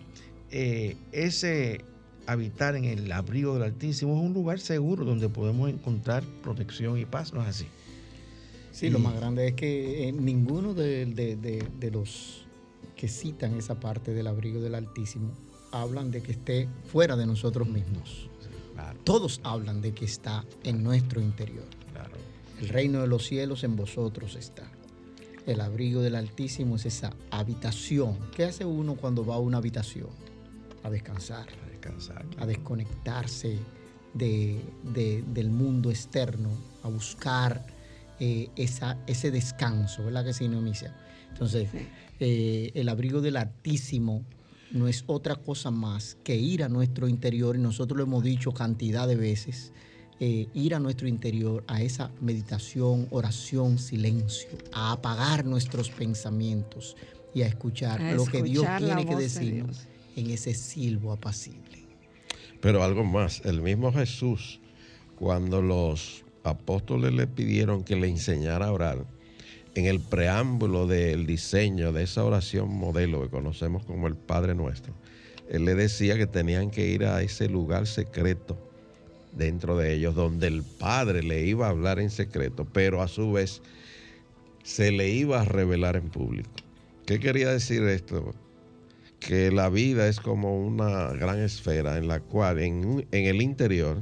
eh, 0.51 0.95
ese 1.11 1.83
habitar 2.27 2.75
en 2.75 2.85
el 2.85 3.11
abrigo 3.11 3.53
del 3.53 3.63
Altísimo 3.63 4.15
es 4.17 4.21
un 4.21 4.33
lugar 4.33 4.59
seguro 4.59 5.05
donde 5.05 5.29
podemos 5.29 5.69
encontrar 5.69 6.23
protección 6.43 6.99
y 6.99 7.05
paz, 7.05 7.33
¿no 7.33 7.41
es 7.41 7.47
así? 7.47 7.65
Sí, 8.73 8.89
lo 8.89 8.99
más 8.99 9.15
grande 9.15 9.47
es 9.47 9.53
que 9.53 10.09
eh, 10.09 10.11
ninguno 10.11 10.73
de, 10.73 11.89
los 11.91 12.45
que 12.95 13.07
citan 13.07 13.55
esa 13.55 13.79
parte 13.79 14.13
del 14.13 14.27
abrigo 14.27 14.61
del 14.61 14.75
Altísimo 14.75 15.31
hablan 15.71 16.11
de 16.11 16.21
que 16.21 16.33
esté 16.33 16.67
fuera 16.85 17.15
de 17.15 17.25
nosotros 17.25 17.67
mismos. 17.67 18.29
Todos 19.03 19.39
hablan 19.43 19.81
de 19.81 19.93
que 19.93 20.05
está 20.05 20.45
en 20.63 20.83
nuestro 20.83 21.21
interior. 21.21 21.65
El 22.59 22.69
reino 22.69 23.01
de 23.01 23.07
los 23.07 23.25
cielos 23.25 23.63
en 23.63 23.75
vosotros 23.75 24.35
está. 24.35 24.69
El 25.47 25.61
abrigo 25.61 26.01
del 26.01 26.15
Altísimo 26.15 26.75
es 26.75 26.85
esa 26.85 27.13
habitación. 27.31 28.17
¿Qué 28.35 28.43
hace 28.43 28.65
uno 28.65 28.97
cuando 28.97 29.25
va 29.25 29.35
a 29.35 29.39
una 29.39 29.59
habitación? 29.59 30.09
A 30.83 30.89
descansar. 30.89 31.47
A 31.65 31.69
descansar. 31.69 32.25
A 32.37 32.45
desconectarse 32.45 33.57
del 34.13 35.49
mundo 35.49 35.89
externo, 35.89 36.49
a 36.83 36.89
buscar 36.89 37.65
eh, 38.19 38.49
esa, 38.57 38.97
ese 39.07 39.31
descanso, 39.31 40.03
¿verdad 40.03 40.25
que 40.25 40.33
sí, 40.33 40.49
Neomicia? 40.49 40.93
Entonces, 41.29 41.69
eh, 42.19 42.71
el 42.73 42.89
abrigo 42.89 43.21
del 43.21 43.37
Altísimo 43.37 44.25
no 44.71 44.89
es 44.89 45.05
otra 45.07 45.37
cosa 45.37 45.71
más 45.71 46.17
que 46.25 46.35
ir 46.35 46.61
a 46.61 46.67
nuestro 46.67 47.07
interior, 47.07 47.55
y 47.55 47.59
nosotros 47.59 47.97
lo 47.97 48.03
hemos 48.03 48.21
dicho 48.21 48.53
cantidad 48.53 49.07
de 49.07 49.15
veces, 49.15 49.71
eh, 50.19 50.47
ir 50.55 50.73
a 50.73 50.79
nuestro 50.79 51.07
interior, 51.07 51.63
a 51.67 51.81
esa 51.81 52.09
meditación, 52.21 53.07
oración, 53.11 53.77
silencio, 53.77 54.49
a 54.73 54.93
apagar 54.93 55.45
nuestros 55.45 55.91
pensamientos 55.91 56.95
y 57.35 57.43
a 57.43 57.47
escuchar 57.47 58.01
lo 58.13 58.25
que 58.25 58.41
Dios 58.41 58.65
tiene 58.79 59.05
que 59.05 59.15
decirnos 59.15 59.87
en 60.15 60.31
ese 60.31 60.55
silbo 60.55 61.11
apacible. 61.11 61.85
Pero 62.61 62.83
algo 62.83 63.03
más, 63.03 63.41
el 63.45 63.61
mismo 63.61 63.93
Jesús, 63.93 64.59
cuando 65.19 65.61
los 65.61 66.25
apóstoles 66.43 67.13
le 67.13 67.27
pidieron 67.27 67.83
que 67.83 67.95
le 67.95 68.07
enseñara 68.07 68.67
a 68.67 68.71
orar, 68.71 69.05
en 69.75 69.85
el 69.85 69.99
preámbulo 69.99 70.87
del 70.87 71.27
diseño 71.27 71.91
de 71.93 72.01
esa 72.03 72.23
oración 72.23 72.75
modelo 72.75 73.21
que 73.21 73.29
conocemos 73.29 73.85
como 73.85 74.07
el 74.07 74.15
Padre 74.15 74.55
Nuestro, 74.55 74.95
él 75.47 75.65
le 75.65 75.75
decía 75.75 76.17
que 76.17 76.25
tenían 76.25 76.71
que 76.71 76.87
ir 76.87 77.05
a 77.05 77.21
ese 77.21 77.47
lugar 77.47 77.85
secreto 77.85 78.66
dentro 79.37 79.77
de 79.77 79.93
ellos, 79.93 80.15
donde 80.15 80.47
el 80.47 80.63
Padre 80.63 81.23
le 81.23 81.45
iba 81.45 81.67
a 81.67 81.69
hablar 81.69 81.99
en 81.99 82.09
secreto, 82.09 82.65
pero 82.65 83.01
a 83.01 83.07
su 83.07 83.31
vez 83.31 83.61
se 84.63 84.91
le 84.91 85.09
iba 85.09 85.41
a 85.41 85.45
revelar 85.45 85.95
en 85.95 86.09
público. 86.09 86.49
¿Qué 87.05 87.19
quería 87.19 87.51
decir 87.51 87.83
esto? 87.83 88.33
Que 89.19 89.51
la 89.51 89.69
vida 89.69 90.07
es 90.07 90.19
como 90.19 90.59
una 90.65 91.13
gran 91.13 91.39
esfera 91.39 91.97
en 91.97 92.07
la 92.07 92.19
cual 92.19 92.59
en, 92.59 93.07
en 93.11 93.25
el 93.25 93.41
interior, 93.41 94.01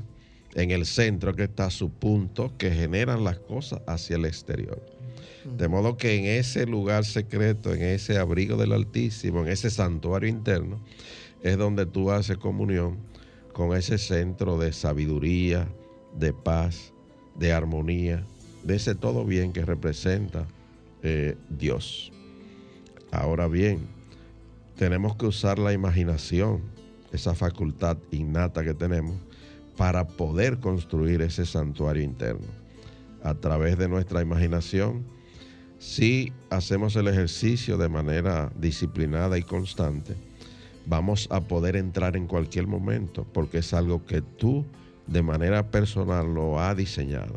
en 0.55 0.71
el 0.71 0.85
centro 0.85 1.35
que 1.35 1.43
está 1.43 1.69
su 1.69 1.91
punto 1.91 2.51
que 2.57 2.71
generan 2.71 3.23
las 3.23 3.37
cosas 3.37 3.81
hacia 3.85 4.15
el 4.15 4.25
exterior. 4.25 4.81
De 5.57 5.67
modo 5.67 5.95
que 5.95 6.15
en 6.15 6.25
ese 6.25 6.65
lugar 6.65 7.05
secreto, 7.05 7.73
en 7.73 7.83
ese 7.83 8.17
abrigo 8.17 8.57
del 8.57 8.73
Altísimo, 8.73 9.41
en 9.41 9.49
ese 9.49 9.69
santuario 9.69 10.27
interno, 10.27 10.79
es 11.43 11.57
donde 11.57 11.85
tú 11.85 12.09
haces 12.09 12.37
comunión 12.37 12.97
con 13.55 13.73
ese 13.73 13.97
centro 13.97 14.57
de 14.57 14.73
sabiduría, 14.73 15.65
de 16.19 16.33
paz, 16.33 16.91
de 17.39 17.53
armonía, 17.53 18.25
de 18.63 18.75
ese 18.75 18.95
todo 18.95 19.23
bien 19.23 19.53
que 19.53 19.63
representa 19.63 20.45
eh, 21.03 21.37
Dios. 21.49 22.11
Ahora 23.11 23.47
bien, 23.47 23.87
tenemos 24.75 25.15
que 25.15 25.27
usar 25.27 25.57
la 25.57 25.71
imaginación, 25.71 26.63
esa 27.13 27.33
facultad 27.33 27.95
innata 28.11 28.61
que 28.61 28.73
tenemos, 28.73 29.15
para 29.77 30.05
poder 30.05 30.59
construir 30.59 31.21
ese 31.21 31.45
santuario 31.45 32.03
interno. 32.03 32.47
A 33.23 33.35
través 33.35 33.77
de 33.77 33.87
nuestra 33.87 34.21
imaginación, 34.21 35.05
si 35.79 36.33
hacemos 36.49 36.97
el 36.97 37.07
ejercicio 37.07 37.77
de 37.77 37.87
manera 37.87 38.51
disciplinada 38.59 39.37
y 39.37 39.43
constante, 39.43 40.13
vamos 40.85 41.27
a 41.31 41.41
poder 41.41 41.75
entrar 41.75 42.15
en 42.15 42.27
cualquier 42.27 42.67
momento, 42.67 43.25
porque 43.33 43.59
es 43.59 43.73
algo 43.73 44.05
que 44.05 44.21
tú 44.21 44.65
de 45.07 45.21
manera 45.21 45.69
personal 45.71 46.33
lo 46.33 46.59
has 46.59 46.75
diseñado. 46.77 47.35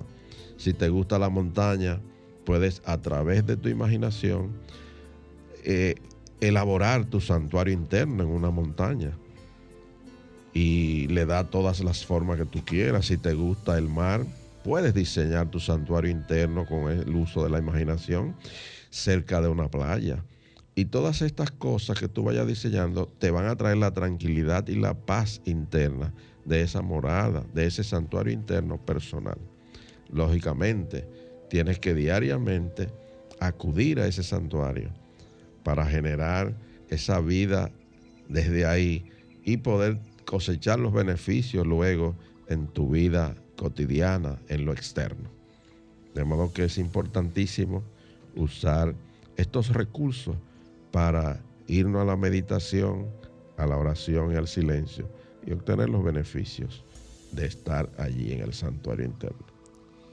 Si 0.57 0.73
te 0.73 0.89
gusta 0.89 1.19
la 1.19 1.29
montaña, 1.29 2.01
puedes 2.45 2.83
a 2.85 2.99
través 2.99 3.47
de 3.47 3.57
tu 3.57 3.69
imaginación 3.69 4.53
eh, 5.65 5.97
elaborar 6.41 7.05
tu 7.05 7.21
santuario 7.21 7.75
interno 7.75 8.23
en 8.23 8.29
una 8.31 8.51
montaña 8.51 9.13
y 10.53 11.07
le 11.09 11.27
da 11.27 11.51
todas 11.51 11.81
las 11.81 12.05
formas 12.05 12.39
que 12.39 12.47
tú 12.47 12.65
quieras. 12.65 13.07
Si 13.07 13.17
te 13.17 13.35
gusta 13.35 13.79
el 13.79 13.89
mar, 13.89 14.25
puedes 14.65 14.95
diseñar 14.95 15.51
tu 15.51 15.61
santuario 15.61 16.11
interno 16.11 16.67
con 16.67 16.91
el 16.91 17.15
uso 17.15 17.45
de 17.45 17.51
la 17.51 17.59
imaginación 17.59 18.35
cerca 18.91 19.41
de 19.41 19.49
una 19.49 19.69
playa. 19.69 20.23
Y 20.79 20.85
todas 20.85 21.23
estas 21.23 21.51
cosas 21.51 21.99
que 21.99 22.07
tú 22.07 22.23
vayas 22.23 22.47
diseñando 22.47 23.07
te 23.19 23.33
van 23.33 23.47
a 23.47 23.57
traer 23.57 23.79
la 23.79 23.93
tranquilidad 23.93 24.69
y 24.69 24.77
la 24.77 24.95
paz 24.95 25.41
interna 25.45 26.15
de 26.45 26.61
esa 26.61 26.83
morada, 26.83 27.45
de 27.53 27.67
ese 27.67 27.83
santuario 27.83 28.33
interno 28.33 28.79
personal. 28.79 29.39
Lógicamente, 30.09 31.05
tienes 31.51 31.81
que 31.81 31.95
diariamente 31.95 32.93
acudir 33.41 33.99
a 33.99 34.07
ese 34.07 34.23
santuario 34.23 34.91
para 35.65 35.85
generar 35.85 36.57
esa 36.91 37.21
vida 37.21 37.73
desde 38.29 38.65
ahí 38.65 39.11
y 39.43 39.57
poder 39.57 39.99
cosechar 40.27 40.79
los 40.79 40.93
beneficios 40.93 41.67
luego 41.67 42.15
en 42.47 42.69
tu 42.69 42.89
vida 42.89 43.35
cotidiana, 43.57 44.39
en 44.47 44.65
lo 44.65 44.73
externo. 44.73 45.29
De 46.15 46.23
modo 46.23 46.53
que 46.53 46.67
es 46.67 46.79
importantísimo 46.79 47.83
usar 48.37 48.95
estos 49.37 49.71
recursos 49.71 50.37
para 50.91 51.43
irnos 51.67 52.03
a 52.03 52.05
la 52.05 52.17
meditación, 52.17 53.07
a 53.57 53.67
la 53.67 53.77
oración 53.77 54.33
y 54.33 54.37
al 54.37 54.49
silencio 54.49 55.09
y 55.47 55.53
obtener 55.53 55.89
los 55.89 56.03
beneficios 56.05 56.85
de 57.33 57.47
estar 57.47 57.91
allí 57.99 58.33
en 58.33 58.41
el 58.41 58.55
santuario 58.55 59.05
interno. 59.05 59.47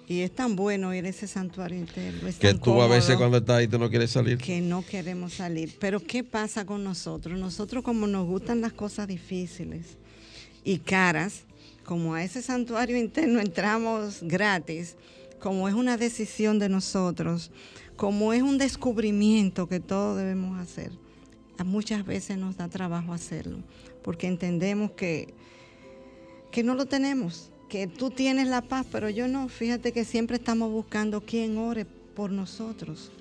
Y 0.08 0.22
es 0.22 0.32
tan 0.32 0.56
bueno 0.56 0.94
ir 0.94 1.06
a 1.06 1.10
ese 1.10 1.28
santuario 1.28 1.80
interno. 1.80 2.30
que 2.40 2.54
tú 2.54 2.80
a 2.80 2.88
veces 2.88 3.18
cuando 3.18 3.38
estás 3.38 3.58
ahí 3.58 3.68
tú 3.68 3.80
no 3.80 3.90
quieres 3.90 4.12
salir. 4.12 4.38
Que 4.38 4.62
no 4.62 4.86
queremos 4.86 5.34
salir. 5.34 5.76
Pero 5.80 6.00
¿qué 6.00 6.24
pasa 6.24 6.66
con 6.66 6.84
nosotros? 6.84 7.40
Nosotros 7.40 7.84
como 7.84 8.06
nos 8.06 8.28
gustan 8.28 8.62
las 8.62 8.74
cosas 8.74 9.08
difíciles 9.08 9.98
y 10.64 10.78
caras, 10.78 11.44
como 11.84 12.14
a 12.14 12.24
ese 12.24 12.42
santuario 12.42 12.98
interno 12.98 13.40
entramos 13.40 14.20
gratis, 14.22 14.96
como 15.40 15.68
es 15.68 15.74
una 15.74 15.98
decisión 15.98 16.60
de 16.60 16.70
nosotros, 16.70 17.52
como 17.96 18.34
es 18.34 18.42
un 18.42 18.58
descubrimiento 18.58 19.68
que 19.68 19.80
todos 19.80 20.18
debemos 20.18 20.60
hacer, 20.60 20.92
muchas 21.64 22.06
veces 22.06 22.38
nos 22.38 22.58
da 22.58 22.68
trabajo 22.68 23.14
hacerlo, 23.14 23.58
porque 24.04 24.28
entendemos 24.28 24.92
que, 24.92 25.34
que 26.52 26.64
no 26.64 26.76
lo 26.76 26.86
tenemos 26.86 27.52
que 27.70 27.88
tú 27.88 28.10
tienes 28.10 28.48
la 28.48 28.62
paz, 28.62 28.86
pero 28.92 29.10
yo 29.10 29.28
no. 29.28 29.50
Fíjate 29.50 29.92
que 29.92 30.06
siempre 30.06 30.38
estamos 30.38 30.72
buscando 30.72 31.22
quien 31.22 31.58
ore 31.58 31.86
por 31.86 32.32
nosotros, 32.32 33.12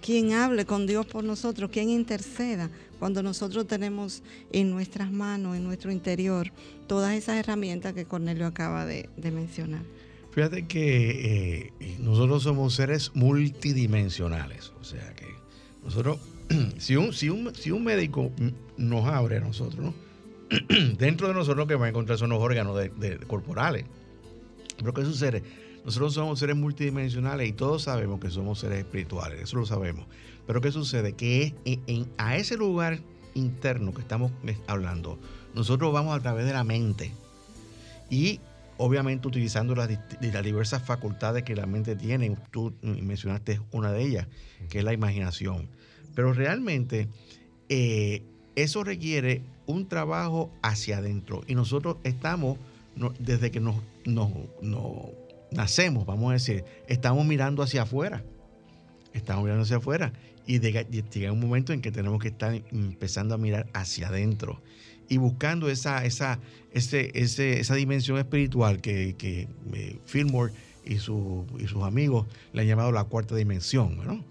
quien 0.00 0.32
hable 0.32 0.66
con 0.66 0.86
Dios 0.86 1.06
por 1.06 1.24
nosotros, 1.24 1.70
quien 1.70 1.88
interceda 1.88 2.70
cuando 2.98 3.22
nosotros 3.22 3.66
tenemos 3.66 4.22
en 4.52 4.70
nuestras 4.70 5.10
manos, 5.10 5.56
en 5.56 5.64
nuestro 5.64 5.90
interior, 5.90 6.52
todas 6.86 7.14
esas 7.14 7.36
herramientas 7.36 7.94
que 7.94 8.04
Cornelio 8.04 8.46
acaba 8.46 8.86
de, 8.86 9.08
mencionar. 9.16 9.82
Fíjate 10.32 10.66
que 10.66 11.68
eh, 11.80 11.96
nosotros 11.98 12.42
somos 12.42 12.74
seres 12.74 13.12
multidimensionales, 13.14 14.72
o 14.80 14.84
sea 14.84 15.14
que 15.14 15.26
nosotros, 15.84 16.18
si 16.78 16.96
un, 16.96 17.12
si 17.12 17.28
un, 17.28 17.54
si 17.54 17.70
un 17.70 17.84
médico 17.84 18.32
nos 18.78 19.06
abre 19.06 19.36
a 19.36 19.40
nosotros, 19.40 19.84
¿no? 19.84 19.94
dentro 20.98 21.28
de 21.28 21.34
nosotros 21.34 21.58
lo 21.58 21.66
que 21.66 21.74
va 21.74 21.86
a 21.86 21.88
encontrar 21.90 22.18
son 22.18 22.30
los 22.30 22.40
órganos 22.40 22.78
corporales. 23.26 23.84
Pero 24.78 24.94
¿qué 24.94 25.04
sucede? 25.04 25.42
Nosotros 25.84 26.14
somos 26.14 26.38
seres 26.38 26.56
multidimensionales 26.56 27.48
y 27.48 27.52
todos 27.52 27.82
sabemos 27.82 28.18
que 28.18 28.30
somos 28.30 28.58
seres 28.58 28.78
espirituales, 28.78 29.42
eso 29.42 29.56
lo 29.58 29.66
sabemos. 29.66 30.06
Pero 30.46 30.60
¿qué 30.60 30.72
sucede? 30.72 31.12
Que 31.12 31.54
a 32.16 32.36
ese 32.36 32.56
lugar 32.56 33.00
interno 33.34 33.92
que 33.92 34.00
estamos 34.00 34.32
hablando, 34.66 35.18
nosotros 35.54 35.92
vamos 35.92 36.16
a 36.16 36.20
través 36.20 36.46
de 36.46 36.52
la 36.52 36.64
mente 36.64 37.12
y 38.10 38.40
obviamente 38.78 39.28
utilizando 39.28 39.74
las, 39.74 39.88
diversas 40.20 40.82
facultades 40.82 41.42
que 41.42 41.54
la 41.54 41.66
mente 41.66 41.96
tiene. 41.96 42.36
Tú 42.50 42.74
mencionaste 42.82 43.60
una 43.70 43.92
de 43.92 44.02
ellas, 44.02 44.26
que 44.68 44.78
es 44.78 44.84
la 44.84 44.92
imaginación. 44.92 45.68
Pero 46.14 46.32
realmente 46.32 47.08
eh, 47.68 48.22
eso 48.56 48.84
requiere 48.84 49.42
un 49.66 49.88
trabajo 49.88 50.50
hacia 50.62 50.98
adentro. 50.98 51.42
Y 51.46 51.54
nosotros 51.54 51.96
estamos, 52.04 52.58
desde 53.18 53.50
que 53.50 53.60
nos, 53.60 53.76
nacemos, 55.50 56.06
vamos 56.06 56.30
a 56.30 56.34
decir, 56.34 56.64
estamos 56.88 57.24
mirando 57.24 57.62
hacia 57.62 57.82
afuera. 57.82 58.22
Estamos 59.12 59.44
mirando 59.44 59.64
hacia 59.64 59.76
afuera. 59.76 60.12
Y 60.46 60.58
llega 60.58 61.32
un 61.32 61.40
momento 61.40 61.72
en 61.72 61.82
que 61.82 61.92
tenemos 61.92 62.20
que 62.20 62.28
estar 62.28 62.52
empezando 62.72 63.34
a 63.34 63.38
mirar 63.38 63.68
hacia 63.74 64.08
adentro 64.08 64.60
y 65.12 65.18
buscando 65.18 65.68
esa, 65.68 66.06
esa, 66.06 66.40
ese, 66.72 67.10
esa 67.60 67.74
dimensión 67.74 68.16
espiritual 68.16 68.80
que, 68.80 69.14
que 69.18 69.46
eh, 69.74 69.98
Fillmore 70.06 70.54
y, 70.86 70.96
su, 70.96 71.44
y, 71.58 71.66
sus 71.66 71.82
amigos 71.82 72.26
le 72.54 72.62
han 72.62 72.68
llamado 72.68 72.92
la 72.92 73.04
cuarta 73.04 73.36
dimensión. 73.36 73.98
¿no? 74.06 74.24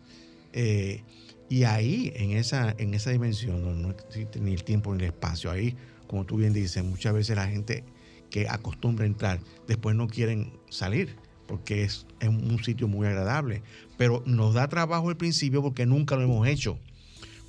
Eh, 0.53 1.03
y 1.49 1.65
ahí, 1.65 2.11
en 2.15 2.31
esa, 2.31 2.73
en 2.79 2.95
esa 2.95 3.11
dimensión, 3.11 3.83
no, 3.83 3.91
existe 3.91 4.39
ni 4.39 4.53
el 4.53 4.63
tiempo 4.63 4.91
ni 4.95 5.03
el 5.03 5.09
espacio. 5.11 5.51
Ahí, 5.51 5.75
como 6.07 6.25
tú 6.25 6.37
bien 6.37 6.51
dices, 6.51 6.83
muchas 6.83 7.13
veces 7.13 7.35
la 7.35 7.47
gente 7.47 7.83
que 8.31 8.47
acostumbra 8.49 9.03
a 9.03 9.07
entrar, 9.07 9.39
después 9.67 9.95
no 9.95 10.07
quieren 10.07 10.51
salir, 10.71 11.15
porque 11.45 11.83
es, 11.83 12.07
es 12.21 12.29
un 12.29 12.63
sitio 12.63 12.87
muy 12.87 13.05
agradable. 13.05 13.61
Pero 13.99 14.23
nos 14.25 14.55
da 14.55 14.67
trabajo 14.67 15.09
al 15.09 15.17
principio 15.17 15.61
porque 15.61 15.85
nunca 15.85 16.15
lo 16.15 16.23
hemos 16.23 16.47
hecho. 16.47 16.79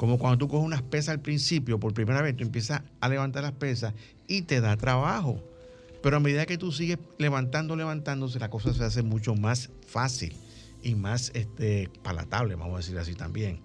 Como 0.03 0.19
cuando 0.19 0.37
tú 0.37 0.49
coges 0.49 0.67
unas 0.67 0.83
pesas 0.83 1.11
al 1.11 1.21
principio, 1.21 1.79
por 1.79 1.95
primera 1.95 2.21
vez, 2.23 2.37
tú 2.37 2.43
empiezas 2.43 2.83
a 2.99 3.09
levantar 3.09 3.45
las 3.45 3.53
pesas 3.53 3.95
y 4.27 4.43
te 4.43 4.61
da 4.61 4.77
trabajo. 4.77 5.41
Pero 6.03 6.17
a 6.17 6.19
medida 6.19 6.45
que 6.45 6.59
tú 6.59 6.73
sigues 6.73 6.99
levantando, 7.19 7.77
levantándose, 7.77 8.41
la 8.41 8.51
cosa 8.51 8.75
se 8.75 8.83
hace 8.83 9.05
mucho 9.05 9.37
más 9.37 9.71
fácil 9.87 10.35
y 10.83 10.97
más 10.97 11.31
este, 11.37 11.89
palatable, 12.03 12.57
vamos 12.57 12.75
a 12.75 12.77
decir 12.79 12.99
así 12.99 13.15
también. 13.15 13.61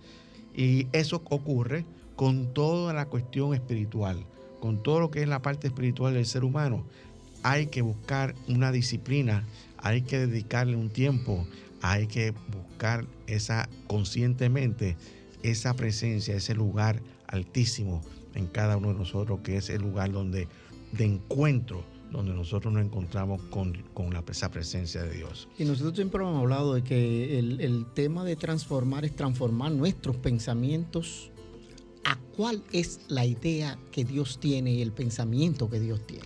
Y 0.56 0.86
eso 0.92 1.24
ocurre 1.28 1.88
con 2.16 2.54
toda 2.54 2.94
la 2.94 3.08
cuestión 3.08 3.56
espiritual, 3.56 4.24
con 4.60 4.84
todo 4.84 5.00
lo 5.00 5.10
que 5.10 5.24
es 5.24 5.28
la 5.28 5.42
parte 5.42 5.66
espiritual 5.66 6.14
del 6.14 6.28
ser 6.28 6.44
humano. 6.44 6.86
Hay 7.42 7.66
que 7.66 7.82
buscar 7.82 8.36
una 8.48 8.72
disciplina, 8.72 9.44
hay 9.80 10.04
que 10.04 10.28
dedicarle 10.28 10.76
un 10.76 10.92
tiempo, 10.92 11.48
hay 11.82 12.06
que 12.06 12.36
buscar 12.52 13.08
esa 13.26 13.68
conscientemente 13.88 14.98
esa 15.52 15.76
presencia, 15.76 16.36
ese 16.36 16.54
lugar 16.54 17.02
altísimo 17.28 18.02
en 18.36 18.48
cada 18.48 18.78
uno 18.78 18.90
de 18.90 19.00
nosotros, 19.00 19.40
que 19.44 19.58
es 19.58 19.70
el 19.70 19.82
lugar 19.82 20.12
donde 20.12 20.48
de 20.92 21.06
encuentro 21.06 21.84
donde 22.12 22.34
nosotros 22.34 22.74
nos 22.74 22.84
encontramos 22.84 23.42
con, 23.50 23.74
la, 24.14 24.24
esa 24.30 24.50
presencia 24.50 25.04
de 25.04 25.14
Dios. 25.14 25.48
Y 25.58 25.66
nosotros 25.66 25.96
siempre 25.96 26.22
hemos 26.22 26.40
hablado 26.40 26.74
de 26.74 26.84
que 26.84 27.38
el, 27.40 27.86
tema 27.94 28.24
de 28.24 28.36
transformar 28.36 29.06
es 29.06 29.16
transformar 29.16 29.72
nuestros 29.72 30.16
pensamientos 30.16 31.32
a 32.08 32.18
cuál 32.38 32.64
es 32.72 33.02
la 33.10 33.26
idea 33.26 33.78
que 33.92 34.06
Dios 34.06 34.40
tiene 34.40 34.72
y 34.72 34.82
el 34.82 34.94
pensamiento 34.94 35.70
que 35.70 35.78
Dios 35.78 36.08
tiene. 36.08 36.24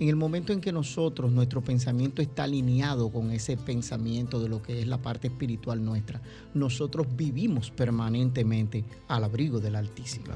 En 0.00 0.08
el 0.08 0.16
momento 0.16 0.54
en 0.54 0.62
que 0.62 0.72
nosotros, 0.72 1.30
nuestro 1.30 1.60
pensamiento 1.60 2.22
está 2.22 2.44
alineado 2.44 3.10
con 3.10 3.30
ese 3.30 3.58
pensamiento 3.58 4.40
de 4.40 4.48
lo 4.48 4.62
que 4.62 4.80
es 4.80 4.86
la 4.86 5.02
parte 5.02 5.28
espiritual 5.28 5.84
nuestra, 5.84 6.22
nosotros 6.54 7.06
vivimos 7.14 7.70
permanentemente 7.70 8.84
al 9.06 9.24
abrigo 9.24 9.60
del 9.60 9.76
Altísimo. 9.76 10.28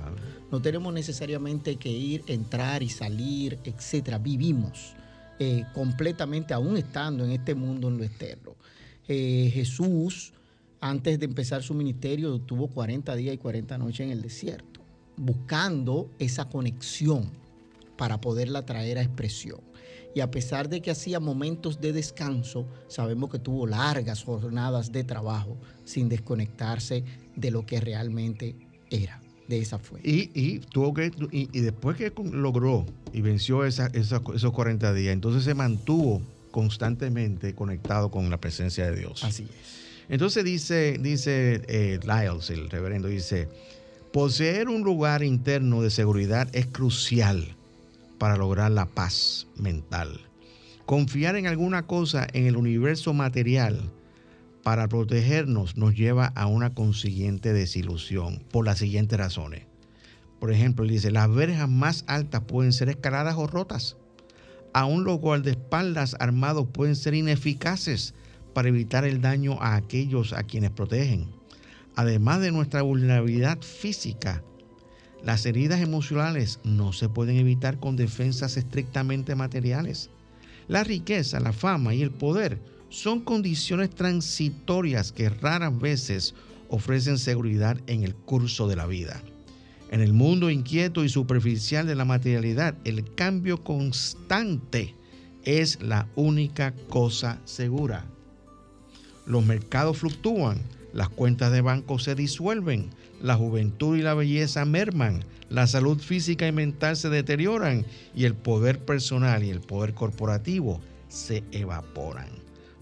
No 0.50 0.60
tenemos 0.60 0.92
necesariamente 0.92 1.76
que 1.76 1.90
ir, 1.90 2.22
entrar 2.26 2.82
y 2.82 2.90
salir, 2.90 3.58
etcétera. 3.64 4.18
Vivimos 4.18 4.92
eh, 5.38 5.64
completamente, 5.72 6.52
aún 6.52 6.76
estando 6.76 7.24
en 7.24 7.30
este 7.30 7.54
mundo, 7.54 7.88
en 7.88 7.96
lo 7.96 8.04
externo. 8.04 8.56
Eh, 9.08 9.50
Jesús, 9.54 10.34
antes 10.82 11.18
de 11.18 11.24
empezar 11.24 11.62
su 11.62 11.72
ministerio, 11.72 12.38
tuvo 12.40 12.68
40 12.68 13.16
días 13.16 13.34
y 13.34 13.38
40 13.38 13.78
noches 13.78 14.00
en 14.00 14.10
el 14.10 14.20
desierto 14.20 14.71
buscando 15.16 16.10
esa 16.18 16.48
conexión 16.48 17.30
para 17.96 18.20
poderla 18.20 18.64
traer 18.64 18.98
a 18.98 19.02
expresión. 19.02 19.60
Y 20.14 20.20
a 20.20 20.30
pesar 20.30 20.68
de 20.68 20.82
que 20.82 20.90
hacía 20.90 21.20
momentos 21.20 21.80
de 21.80 21.92
descanso, 21.92 22.66
sabemos 22.88 23.30
que 23.30 23.38
tuvo 23.38 23.66
largas 23.66 24.22
jornadas 24.24 24.92
de 24.92 25.04
trabajo 25.04 25.56
sin 25.84 26.08
desconectarse 26.08 27.04
de 27.34 27.50
lo 27.50 27.64
que 27.64 27.80
realmente 27.80 28.56
era, 28.90 29.22
de 29.48 29.58
esa 29.58 29.78
fuente. 29.78 30.08
Y, 30.10 30.58
tuvo 30.58 30.92
que, 30.92 31.10
y, 31.30 31.60
después 31.60 31.96
que 31.96 32.12
logró 32.30 32.84
y 33.12 33.22
venció 33.22 33.64
esos 33.64 34.52
40 34.52 34.92
días, 34.92 35.14
entonces 35.14 35.44
se 35.44 35.54
mantuvo 35.54 36.20
constantemente 36.50 37.54
conectado 37.54 38.10
con 38.10 38.28
la 38.28 38.38
presencia 38.38 38.90
de 38.90 38.98
Dios. 38.98 39.24
Así 39.24 39.44
es. 39.44 39.82
Entonces 40.08 40.44
dice, 40.44 40.98
dice 41.00 41.62
eh, 41.68 41.98
Lyles, 42.02 42.50
el 42.50 42.68
reverendo, 42.68 43.08
dice, 43.08 43.48
Poseer 44.12 44.68
un 44.68 44.82
lugar 44.82 45.22
interno 45.22 45.80
de 45.80 45.88
seguridad 45.88 46.46
es 46.52 46.66
crucial 46.66 47.56
para 48.18 48.36
lograr 48.36 48.70
la 48.70 48.84
paz 48.84 49.46
mental. 49.56 50.20
Confiar 50.84 51.34
en 51.36 51.46
alguna 51.46 51.86
cosa 51.86 52.26
en 52.34 52.44
el 52.44 52.58
universo 52.58 53.14
material 53.14 53.90
para 54.62 54.86
protegernos 54.86 55.78
nos 55.78 55.94
lleva 55.94 56.26
a 56.26 56.46
una 56.46 56.74
consiguiente 56.74 57.54
desilusión 57.54 58.42
por 58.50 58.66
las 58.66 58.80
siguientes 58.80 59.18
razones. 59.18 59.64
Por 60.40 60.52
ejemplo, 60.52 60.84
dice, 60.84 61.10
las 61.10 61.34
verjas 61.34 61.70
más 61.70 62.04
altas 62.06 62.42
pueden 62.42 62.74
ser 62.74 62.90
escaladas 62.90 63.36
o 63.38 63.46
rotas. 63.46 63.96
Aún 64.74 65.04
los 65.04 65.20
guardaespaldas 65.20 66.16
armados 66.20 66.66
pueden 66.70 66.96
ser 66.96 67.14
ineficaces 67.14 68.12
para 68.52 68.68
evitar 68.68 69.06
el 69.06 69.22
daño 69.22 69.56
a 69.62 69.74
aquellos 69.74 70.34
a 70.34 70.42
quienes 70.42 70.70
protegen 70.70 71.41
además 71.96 72.40
de 72.40 72.52
nuestra 72.52 72.82
vulnerabilidad 72.82 73.60
física, 73.60 74.42
las 75.22 75.46
heridas 75.46 75.80
emocionales 75.80 76.58
no 76.64 76.92
se 76.92 77.08
pueden 77.08 77.36
evitar 77.36 77.78
con 77.78 77.96
defensas 77.96 78.56
estrictamente 78.56 79.34
materiales. 79.34 80.10
La 80.66 80.82
riqueza, 80.82 81.38
la 81.38 81.52
fama 81.52 81.94
y 81.94 82.02
el 82.02 82.10
poder 82.10 82.60
son 82.88 83.20
condiciones 83.20 83.90
transitorias 83.90 85.12
que 85.12 85.28
raras 85.28 85.78
veces 85.78 86.34
ofrecen 86.68 87.18
seguridad 87.18 87.78
en 87.86 88.02
el 88.02 88.14
curso 88.14 88.66
de 88.66 88.76
la 88.76 88.86
vida. 88.86 89.22
En 89.90 90.00
el 90.00 90.12
mundo 90.12 90.50
inquieto 90.50 91.04
y 91.04 91.08
superficial 91.08 91.86
de 91.86 91.94
la 91.94 92.04
materialidad, 92.04 92.74
el 92.84 93.14
cambio 93.14 93.62
constante 93.62 94.94
es 95.44 95.82
la 95.82 96.08
única 96.16 96.74
cosa 96.88 97.40
segura. 97.44 98.06
Los 99.26 99.44
mercados 99.44 99.98
fluctúan, 99.98 100.62
las 100.92 101.08
cuentas 101.08 101.52
de 101.52 101.60
banco 101.60 101.98
se 101.98 102.14
disuelven, 102.14 102.90
la 103.20 103.36
juventud 103.36 103.96
y 103.96 104.02
la 104.02 104.14
belleza 104.14 104.64
merman, 104.64 105.24
la 105.48 105.66
salud 105.66 105.98
física 105.98 106.46
y 106.46 106.52
mental 106.52 106.96
se 106.96 107.08
deterioran 107.08 107.84
y 108.14 108.24
el 108.24 108.34
poder 108.34 108.84
personal 108.84 109.44
y 109.44 109.50
el 109.50 109.60
poder 109.60 109.94
corporativo 109.94 110.80
se 111.08 111.44
evaporan. 111.52 112.28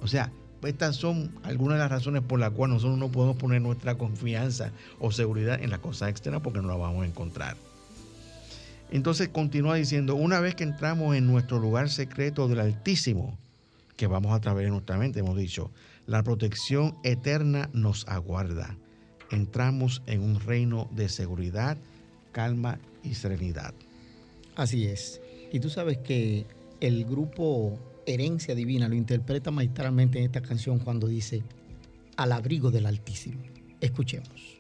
O 0.00 0.06
sea, 0.06 0.32
estas 0.62 0.96
son 0.96 1.32
algunas 1.42 1.76
de 1.76 1.84
las 1.84 1.90
razones 1.90 2.22
por 2.22 2.38
las 2.38 2.50
cuales 2.50 2.74
nosotros 2.74 2.98
no 2.98 3.10
podemos 3.10 3.36
poner 3.36 3.62
nuestra 3.62 3.96
confianza 3.96 4.72
o 4.98 5.10
seguridad 5.10 5.62
en 5.62 5.70
las 5.70 5.80
cosas 5.80 6.10
externas 6.10 6.42
porque 6.42 6.60
no 6.60 6.68
la 6.68 6.76
vamos 6.76 7.04
a 7.04 7.06
encontrar. 7.06 7.56
Entonces 8.90 9.28
continúa 9.28 9.76
diciendo, 9.76 10.16
una 10.16 10.40
vez 10.40 10.54
que 10.54 10.64
entramos 10.64 11.14
en 11.16 11.26
nuestro 11.26 11.58
lugar 11.58 11.88
secreto 11.90 12.48
del 12.48 12.60
Altísimo, 12.60 13.38
que 13.96 14.06
vamos 14.06 14.32
a 14.32 14.40
través 14.40 14.64
de 14.64 14.70
nuestra 14.70 14.96
mente, 14.96 15.20
hemos 15.20 15.36
dicho, 15.36 15.70
la 16.10 16.24
protección 16.24 16.96
eterna 17.04 17.70
nos 17.72 18.04
aguarda. 18.08 18.76
Entramos 19.30 20.02
en 20.06 20.22
un 20.22 20.40
reino 20.40 20.90
de 20.90 21.08
seguridad, 21.08 21.78
calma 22.32 22.80
y 23.04 23.14
serenidad. 23.14 23.72
Así 24.56 24.86
es. 24.86 25.20
Y 25.52 25.60
tú 25.60 25.70
sabes 25.70 25.98
que 25.98 26.46
el 26.80 27.04
grupo 27.04 27.78
Herencia 28.06 28.56
Divina 28.56 28.88
lo 28.88 28.96
interpreta 28.96 29.52
maestralmente 29.52 30.18
en 30.18 30.24
esta 30.24 30.42
canción 30.42 30.80
cuando 30.80 31.06
dice, 31.06 31.44
al 32.16 32.32
abrigo 32.32 32.72
del 32.72 32.86
Altísimo. 32.86 33.44
Escuchemos. 33.80 34.59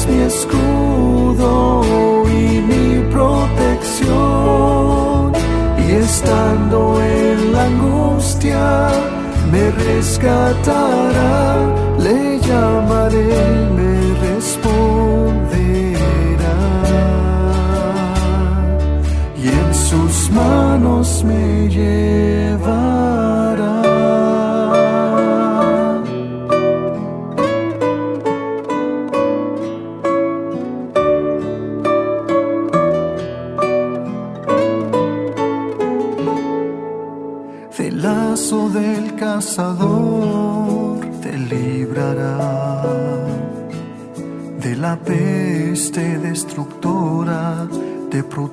Es 0.00 0.06
mi 0.08 0.20
escudo 0.22 1.82
y 2.26 2.60
mi 2.60 3.00
protección. 3.10 4.08
Y 5.78 5.92
estando 5.92 7.00
en 7.02 7.52
la 7.52 7.64
angustia, 7.64 8.88
me 9.52 9.70
rescatará, 9.70 11.66
le 11.98 12.38
llamaré, 12.40 13.28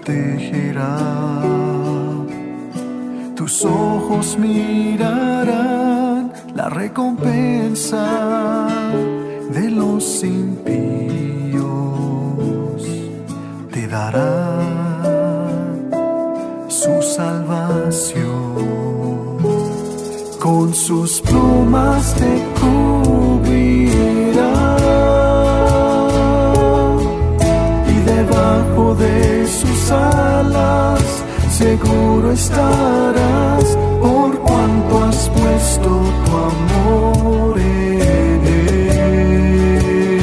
protegerá. 0.08 0.98
Tus 3.36 3.66
ojos 3.66 4.38
mirarán 4.38 6.32
la 6.56 6.70
recompensa 6.70 8.68
de 9.52 9.70
los 9.70 10.24
impíos, 10.24 11.68
te 13.72 13.88
dará 13.88 15.50
su 16.70 17.02
salvación 17.02 18.28
con 20.40 20.74
sus 20.74 21.22
plumas 21.22 21.57
estarás 32.42 33.66
por 34.02 34.32
cuanto 34.48 34.92
has 35.06 35.22
puesto 35.30 35.90
tu 36.26 36.32
amor 36.54 37.54
en 37.60 38.40
él. 38.80 40.22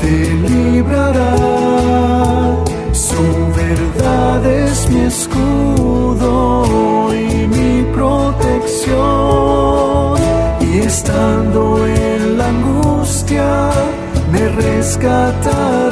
Te 0.00 0.16
librará, 0.48 1.34
su 2.92 3.22
verdad 3.62 4.40
es 4.46 4.76
mi 4.90 5.00
escudo 5.12 5.52
y 10.60 10.78
estando 10.78 11.86
en 11.86 12.38
la 12.38 12.48
angustia 12.48 13.70
me 14.32 14.48
rescatará, 14.48 15.91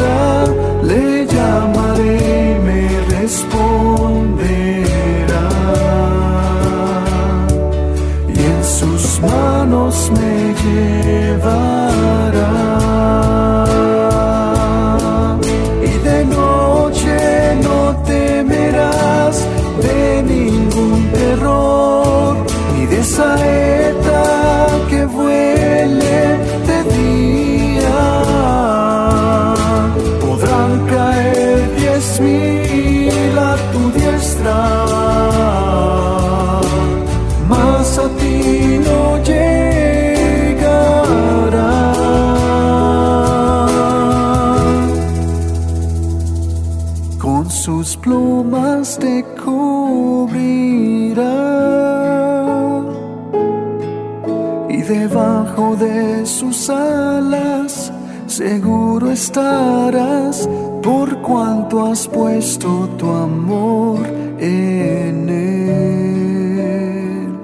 por 60.83 61.23
cuanto 61.23 61.87
has 61.87 62.09
puesto 62.09 62.89
tu 62.99 63.09
amor 63.11 64.01
en 64.41 65.29
él. 65.29 67.39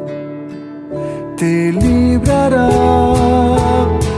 Te 1.37 1.73
librará, 1.73 2.69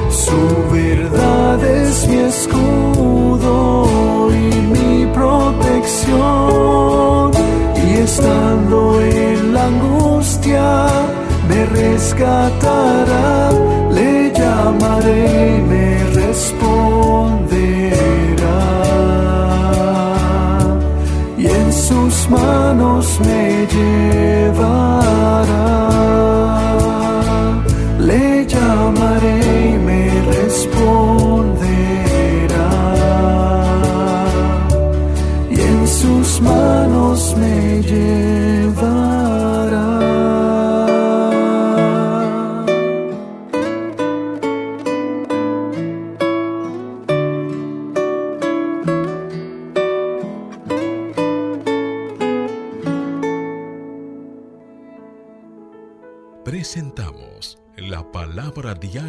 su 0.08 0.32
verdad 0.72 1.62
es 1.64 2.08
mi 2.08 2.16
escudo 2.16 4.30
y 4.30 4.62
mi 4.74 5.04
protección. 5.12 6.16
Y 7.86 7.98
estando 7.98 8.98
en 9.00 9.52
la 9.52 9.66
angustia, 9.66 10.86
me 11.48 11.66
rescatará 11.66 13.07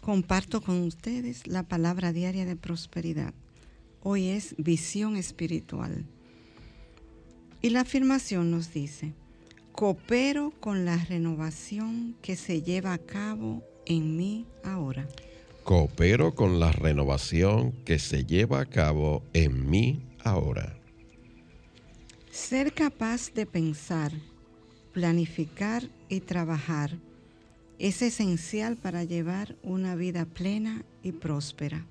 comparto 0.00 0.60
con 0.60 0.82
ustedes 0.82 1.46
la 1.46 1.62
palabra 1.62 2.12
diaria 2.12 2.44
de 2.44 2.56
prosperidad. 2.56 3.34
Hoy 4.02 4.28
es 4.28 4.54
visión 4.56 5.16
espiritual. 5.16 6.06
Y 7.62 7.70
la 7.70 7.82
afirmación 7.82 8.50
nos 8.50 8.72
dice, 8.72 9.12
coopero 9.72 10.52
con 10.60 10.84
la 10.86 10.96
renovación 10.96 12.16
que 12.22 12.36
se 12.36 12.62
lleva 12.62 12.94
a 12.94 12.98
cabo 12.98 13.62
en 13.84 14.16
mí 14.16 14.46
ahora. 14.64 15.06
Coopero 15.64 16.34
con 16.34 16.58
la 16.58 16.72
renovación 16.72 17.72
que 17.84 17.98
se 17.98 18.24
lleva 18.24 18.60
a 18.60 18.66
cabo 18.66 19.22
en 19.34 19.68
mí 19.68 20.00
ahora. 20.24 20.74
Ser 22.30 22.72
capaz 22.72 23.32
de 23.34 23.44
pensar, 23.44 24.12
planificar 24.92 25.82
y 26.08 26.20
trabajar 26.20 26.96
es 27.80 28.02
esencial 28.02 28.76
para 28.76 29.04
llevar 29.04 29.56
una 29.62 29.94
vida 29.94 30.26
plena 30.26 30.84
y 31.02 31.12
próspera. 31.12 31.86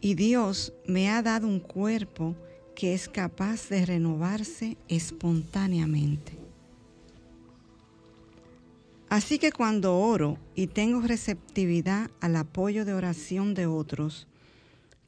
Y 0.00 0.14
Dios 0.14 0.72
me 0.86 1.08
ha 1.10 1.22
dado 1.22 1.46
un 1.46 1.60
cuerpo 1.60 2.34
que 2.74 2.92
es 2.92 3.08
capaz 3.08 3.68
de 3.68 3.86
renovarse 3.86 4.76
espontáneamente. 4.88 6.32
Así 9.08 9.38
que 9.38 9.52
cuando 9.52 9.96
oro 9.96 10.38
y 10.56 10.66
tengo 10.66 11.00
receptividad 11.00 12.10
al 12.20 12.34
apoyo 12.34 12.84
de 12.84 12.94
oración 12.94 13.54
de 13.54 13.66
otros, 13.66 14.26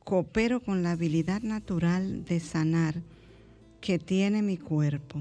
coopero 0.05 0.61
con 0.61 0.85
la 0.85 0.93
habilidad 0.93 1.43
natural 1.43 2.25
de 2.25 2.39
sanar 2.39 3.03
que 3.81 3.99
tiene 3.99 4.43
mi 4.43 4.57
cuerpo. 4.57 5.21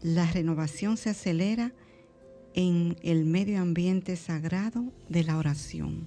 La 0.00 0.30
renovación 0.30 0.96
se 0.96 1.10
acelera 1.10 1.72
en 2.54 2.96
el 3.02 3.24
medio 3.24 3.60
ambiente 3.60 4.16
sagrado 4.16 4.84
de 5.08 5.24
la 5.24 5.38
oración. 5.38 6.06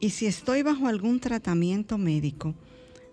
Y 0.00 0.10
si 0.10 0.26
estoy 0.26 0.62
bajo 0.62 0.86
algún 0.86 1.20
tratamiento 1.20 1.98
médico, 1.98 2.54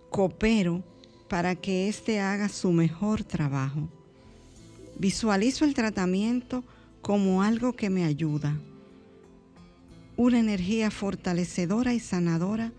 coopero 0.09 0.83
para 1.27 1.55
que 1.55 1.89
éste 1.89 2.21
haga 2.21 2.47
su 2.47 2.71
mejor 2.71 3.23
trabajo. 3.23 3.89
Visualizo 4.97 5.65
el 5.65 5.73
tratamiento 5.73 6.63
como 7.01 7.43
algo 7.43 7.73
que 7.73 7.89
me 7.89 8.05
ayuda, 8.05 8.57
una 10.15 10.39
energía 10.39 10.89
fortalecedora 10.89 11.93
y 11.93 11.99
sanadora 11.99 12.71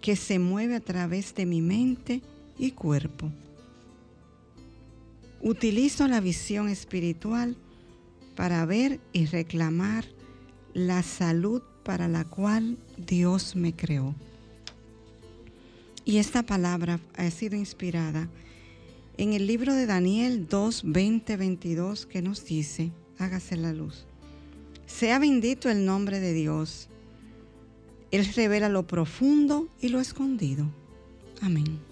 que 0.00 0.16
se 0.16 0.38
mueve 0.38 0.74
a 0.74 0.80
través 0.80 1.34
de 1.34 1.46
mi 1.46 1.60
mente 1.60 2.22
y 2.58 2.72
cuerpo. 2.72 3.30
Utilizo 5.40 6.08
la 6.08 6.20
visión 6.20 6.68
espiritual 6.68 7.56
para 8.34 8.64
ver 8.66 9.00
y 9.12 9.26
reclamar 9.26 10.04
la 10.74 11.02
salud 11.02 11.62
para 11.82 12.08
la 12.08 12.24
cual 12.24 12.78
Dios 12.96 13.56
me 13.56 13.74
creó. 13.74 14.14
Y 16.04 16.18
esta 16.18 16.42
palabra 16.42 17.00
ha 17.16 17.30
sido 17.30 17.56
inspirada 17.56 18.28
en 19.18 19.34
el 19.34 19.46
libro 19.46 19.74
de 19.74 19.86
Daniel 19.86 20.48
2, 20.48 20.82
20, 20.86 21.36
22 21.36 22.06
que 22.06 22.22
nos 22.22 22.44
dice, 22.44 22.90
hágase 23.18 23.56
la 23.56 23.72
luz. 23.72 24.06
Sea 24.86 25.18
bendito 25.18 25.70
el 25.70 25.84
nombre 25.84 26.18
de 26.18 26.32
Dios. 26.32 26.88
Él 28.10 28.26
revela 28.34 28.68
lo 28.68 28.86
profundo 28.86 29.68
y 29.80 29.88
lo 29.88 30.00
escondido. 30.00 30.66
Amén. 31.40 31.91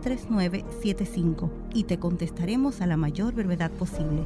3975 0.00 1.50
y 1.74 1.84
te 1.84 1.98
contestaremos 1.98 2.80
a 2.80 2.86
la 2.86 2.96
mayor 2.96 3.34
brevedad 3.34 3.70
posible. 3.70 4.24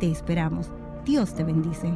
Te 0.00 0.10
esperamos. 0.10 0.68
Dios 1.04 1.34
te 1.34 1.44
bendice. 1.44 1.92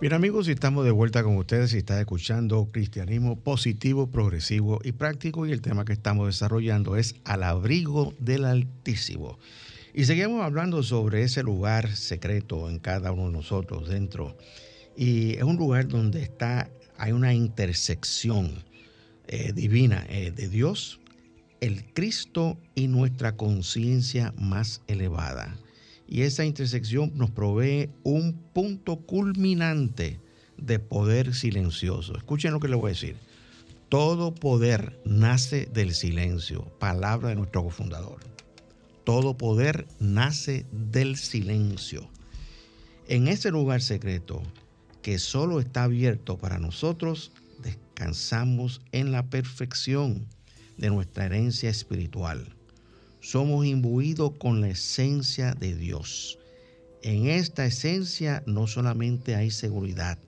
Bien 0.00 0.12
amigos, 0.12 0.46
estamos 0.46 0.84
de 0.84 0.92
vuelta 0.92 1.24
con 1.24 1.36
ustedes 1.36 1.74
y 1.74 1.78
está 1.78 1.98
escuchando 1.98 2.68
Cristianismo 2.70 3.34
positivo, 3.40 4.06
progresivo 4.06 4.78
y 4.84 4.92
práctico 4.92 5.44
y 5.44 5.50
el 5.50 5.60
tema 5.60 5.84
que 5.84 5.92
estamos 5.92 6.26
desarrollando 6.26 6.96
es 6.96 7.16
al 7.24 7.42
abrigo 7.42 8.14
del 8.20 8.44
Altísimo. 8.44 9.40
Y 9.92 10.04
seguimos 10.04 10.44
hablando 10.44 10.84
sobre 10.84 11.24
ese 11.24 11.42
lugar 11.42 11.96
secreto 11.96 12.70
en 12.70 12.78
cada 12.78 13.10
uno 13.10 13.26
de 13.26 13.32
nosotros 13.32 13.88
dentro. 13.88 14.36
Y 14.96 15.32
es 15.32 15.42
un 15.42 15.56
lugar 15.56 15.88
donde 15.88 16.22
está, 16.22 16.70
hay 16.96 17.10
una 17.10 17.34
intersección 17.34 18.67
eh, 19.28 19.52
divina 19.52 20.06
eh, 20.08 20.30
de 20.30 20.48
Dios, 20.48 21.00
el 21.60 21.84
Cristo 21.92 22.58
y 22.74 22.88
nuestra 22.88 23.36
conciencia 23.36 24.32
más 24.38 24.82
elevada. 24.86 25.56
Y 26.06 26.22
esa 26.22 26.44
intersección 26.44 27.12
nos 27.14 27.30
provee 27.30 27.90
un 28.02 28.32
punto 28.54 28.96
culminante 28.96 30.18
de 30.56 30.78
poder 30.78 31.34
silencioso. 31.34 32.16
Escuchen 32.16 32.52
lo 32.52 32.60
que 32.60 32.68
les 32.68 32.80
voy 32.80 32.88
a 32.88 32.94
decir. 32.94 33.16
Todo 33.90 34.34
poder 34.34 34.98
nace 35.04 35.66
del 35.66 35.94
silencio, 35.94 36.64
palabra 36.78 37.28
de 37.28 37.36
nuestro 37.36 37.64
cofundador. 37.64 38.20
Todo 39.04 39.36
poder 39.36 39.86
nace 40.00 40.66
del 40.72 41.16
silencio. 41.16 42.08
En 43.08 43.28
ese 43.28 43.50
lugar 43.50 43.80
secreto 43.82 44.42
que 45.02 45.18
solo 45.18 45.60
está 45.60 45.84
abierto 45.84 46.36
para 46.36 46.58
nosotros, 46.58 47.32
en 48.92 49.12
la 49.12 49.26
perfección 49.28 50.26
de 50.76 50.90
nuestra 50.90 51.26
herencia 51.26 51.68
espiritual. 51.68 52.54
Somos 53.20 53.66
imbuidos 53.66 54.32
con 54.38 54.60
la 54.60 54.68
esencia 54.68 55.54
de 55.54 55.74
Dios. 55.74 56.38
En 57.02 57.26
esta 57.26 57.66
esencia 57.66 58.42
no 58.46 58.66
solamente 58.66 59.34
hay 59.34 59.50
seguridad, 59.50 60.18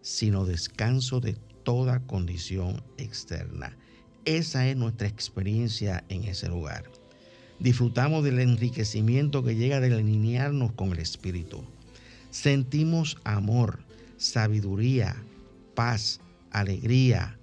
sino 0.00 0.46
descanso 0.46 1.20
de 1.20 1.34
toda 1.64 2.00
condición 2.06 2.82
externa. 2.96 3.76
Esa 4.24 4.66
es 4.66 4.76
nuestra 4.76 5.06
experiencia 5.06 6.04
en 6.08 6.24
ese 6.24 6.48
lugar. 6.48 6.84
Disfrutamos 7.60 8.24
del 8.24 8.38
enriquecimiento 8.38 9.42
que 9.42 9.56
llega 9.56 9.80
de 9.80 9.92
alinearnos 9.92 10.72
con 10.72 10.92
el 10.92 11.00
Espíritu. 11.00 11.62
Sentimos 12.30 13.18
amor, 13.24 13.80
sabiduría, 14.16 15.16
paz, 15.74 16.20
alegría, 16.52 17.38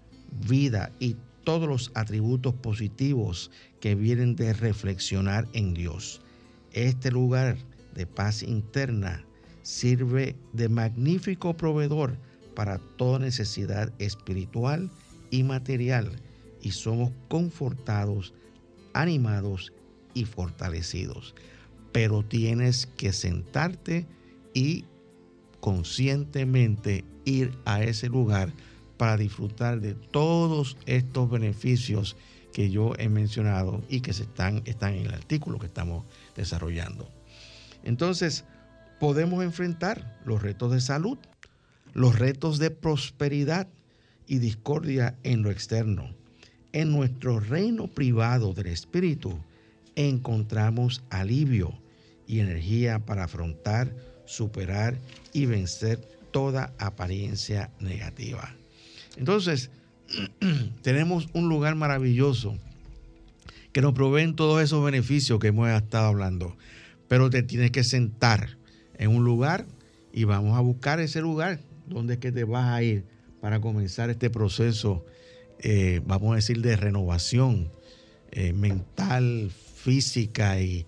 vida 0.47 0.91
y 0.99 1.15
todos 1.43 1.69
los 1.69 1.91
atributos 1.93 2.53
positivos 2.55 3.51
que 3.79 3.95
vienen 3.95 4.35
de 4.35 4.53
reflexionar 4.53 5.47
en 5.53 5.73
Dios. 5.73 6.21
Este 6.73 7.11
lugar 7.11 7.57
de 7.93 8.05
paz 8.05 8.43
interna 8.43 9.25
sirve 9.61 10.35
de 10.53 10.69
magnífico 10.69 11.55
proveedor 11.55 12.17
para 12.55 12.79
toda 12.97 13.19
necesidad 13.19 13.93
espiritual 13.99 14.91
y 15.29 15.43
material 15.43 16.11
y 16.61 16.71
somos 16.71 17.11
confortados, 17.27 18.33
animados 18.93 19.71
y 20.13 20.25
fortalecidos. 20.25 21.35
Pero 21.91 22.23
tienes 22.23 22.87
que 22.97 23.13
sentarte 23.13 24.07
y 24.53 24.85
conscientemente 25.59 27.05
ir 27.25 27.57
a 27.65 27.83
ese 27.83 28.07
lugar 28.07 28.53
para 28.97 29.17
disfrutar 29.17 29.81
de 29.81 29.93
todos 29.93 30.77
estos 30.85 31.29
beneficios 31.29 32.15
que 32.53 32.69
yo 32.69 32.93
he 32.97 33.09
mencionado 33.09 33.83
y 33.89 33.99
que 33.99 34.13
se 34.13 34.23
están, 34.23 34.61
están 34.65 34.93
en 34.93 35.07
el 35.07 35.13
artículo 35.13 35.59
que 35.59 35.65
estamos 35.65 36.05
desarrollando. 36.35 37.09
Entonces, 37.83 38.45
podemos 38.99 39.43
enfrentar 39.43 40.19
los 40.25 40.41
retos 40.41 40.71
de 40.71 40.79
salud, 40.79 41.17
los 41.93 42.17
retos 42.17 42.57
de 42.57 42.71
prosperidad 42.71 43.67
y 44.27 44.39
discordia 44.39 45.15
en 45.23 45.43
lo 45.43 45.51
externo. 45.51 46.15
En 46.71 46.91
nuestro 46.91 47.39
reino 47.39 47.87
privado 47.87 48.53
del 48.53 48.67
espíritu 48.67 49.37
encontramos 49.95 51.03
alivio 51.09 51.73
y 52.27 52.39
energía 52.39 52.99
para 52.99 53.25
afrontar, 53.25 53.93
superar 54.25 54.97
y 55.31 55.45
vencer 55.45 55.99
toda 56.31 56.73
apariencia 56.79 57.69
negativa. 57.79 58.55
Entonces, 59.18 59.72
tenemos 60.82 61.28
un 61.34 61.49
lugar 61.49 61.76
maravilloso 61.76 62.57
que 63.72 63.82
nos 63.82 63.93
provee 63.93 64.34
todos 64.34 64.63
esos 64.63 64.84
beneficios 64.84 65.39
que 65.39 65.47
hemos 65.47 65.70
estado 65.70 66.07
hablando. 66.07 66.55
Pero 67.07 67.30
te 67.30 67.43
tienes 67.43 67.72
que 67.72 67.84
sentar 67.84 68.57
en 68.97 69.09
un 69.09 69.26
lugar 69.26 69.66
y 70.13 70.24
vamos 70.24 70.57
a 70.57 70.61
buscar 70.61 70.99
ese 70.99 71.22
lugar 71.22 71.59
donde 71.86 72.13
es 72.13 72.20
que 72.20 72.32
te 72.32 72.45
vas 72.45 72.66
a 72.66 72.82
ir 72.82 73.05
para 73.41 73.59
comenzar 73.59 74.09
este 74.09 74.30
proceso, 74.30 75.05
eh, 75.59 76.01
vamos 76.05 76.32
a 76.32 76.36
decir, 76.36 76.61
de 76.61 76.76
renovación 76.78 77.70
eh, 78.32 78.53
mental, 78.53 79.51
física 79.51 80.61
y, 80.61 80.86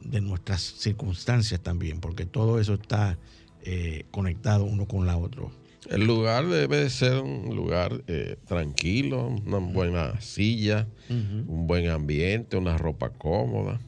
de 0.00 0.20
nuestras 0.20 0.60
circunstancias 0.60 1.60
también, 1.60 2.00
porque 2.00 2.26
todo 2.26 2.60
eso 2.60 2.74
está 2.74 3.18
eh, 3.62 4.04
conectado 4.10 4.64
uno 4.64 4.86
con 4.86 5.06
la 5.06 5.16
otro. 5.16 5.52
El 5.88 6.04
lugar 6.04 6.46
debe 6.46 6.88
ser 6.90 7.18
un 7.18 7.56
lugar 7.56 8.02
eh, 8.08 8.36
tranquilo, 8.46 9.28
una 9.28 9.58
buena 9.58 10.20
silla, 10.20 10.86
un 11.08 11.66
buen 11.66 11.88
ambiente, 11.88 12.58
una 12.58 12.76
ropa 12.76 13.10
cómoda. 13.10 13.80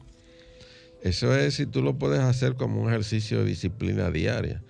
Eso 1.03 1.35
es 1.35 1.55
si 1.55 1.65
tú 1.67 1.81
lo 1.81 1.97
puedes 1.97 2.19
hacer 2.19 2.55
como 2.55 2.81
un 2.81 2.89
ejercicio 2.89 3.39
de 3.39 3.45
disciplina 3.45 4.09
diaria. 4.09 4.63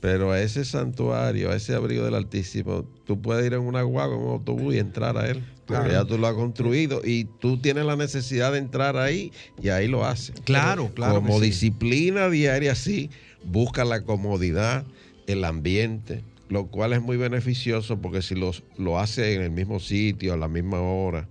Pero 0.00 0.30
a 0.30 0.40
ese 0.40 0.64
santuario, 0.64 1.50
a 1.50 1.56
ese 1.56 1.74
abrigo 1.74 2.04
del 2.04 2.14
Altísimo, 2.14 2.84
tú 3.04 3.20
puedes 3.20 3.44
ir 3.44 3.54
en 3.54 3.60
una 3.60 3.82
guagua, 3.82 4.14
en 4.14 4.22
un 4.22 4.30
autobús 4.30 4.74
y 4.74 4.78
entrar 4.78 5.18
a 5.18 5.28
él. 5.28 5.42
Porque 5.66 5.90
ya 5.90 6.04
tú 6.04 6.16
lo 6.16 6.28
has 6.28 6.34
construido 6.34 7.02
y 7.04 7.24
tú 7.24 7.58
tienes 7.58 7.84
la 7.84 7.96
necesidad 7.96 8.52
de 8.52 8.58
entrar 8.58 8.96
ahí 8.96 9.32
y 9.60 9.68
ahí 9.68 9.88
lo 9.88 10.06
haces. 10.06 10.40
Claro, 10.44 10.92
claro. 10.94 11.16
Como 11.16 11.40
disciplina 11.40 12.30
diaria, 12.30 12.74
sí, 12.76 13.10
busca 13.44 13.84
la 13.84 14.02
comodidad, 14.02 14.86
el 15.26 15.44
ambiente, 15.44 16.22
lo 16.48 16.66
cual 16.66 16.92
es 16.92 17.02
muy 17.02 17.16
beneficioso 17.16 18.00
porque 18.00 18.22
si 18.22 18.34
los, 18.34 18.62
lo 18.76 18.98
hace 18.98 19.34
en 19.34 19.42
el 19.42 19.50
mismo 19.50 19.80
sitio, 19.80 20.32
a 20.32 20.36
la 20.36 20.48
misma 20.48 20.80
hora, 20.80 21.28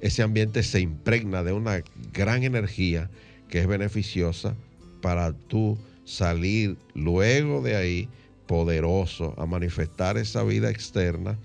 ese 0.00 0.22
ambiente 0.22 0.62
se 0.62 0.80
impregna 0.80 1.42
de 1.42 1.52
una 1.52 1.82
gran 2.12 2.42
energía 2.42 3.10
que 3.48 3.60
es 3.60 3.66
beneficiosa 3.66 4.54
para 5.00 5.32
tú 5.32 5.78
salir 6.04 6.76
luego 6.94 7.62
de 7.62 7.76
ahí 7.76 8.08
poderoso 8.46 9.34
a 9.38 9.46
manifestar 9.46 10.16
esa 10.16 10.42
vida 10.44 10.70
externa, 10.70 11.38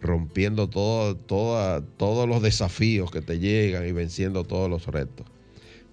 rompiendo 0.00 0.68
todo, 0.68 1.16
todos 1.16 2.28
los 2.28 2.42
desafíos 2.42 3.10
que 3.10 3.22
te 3.22 3.38
llegan 3.38 3.86
y 3.86 3.92
venciendo 3.92 4.44
todos 4.44 4.68
los 4.68 4.86
retos 4.86 5.26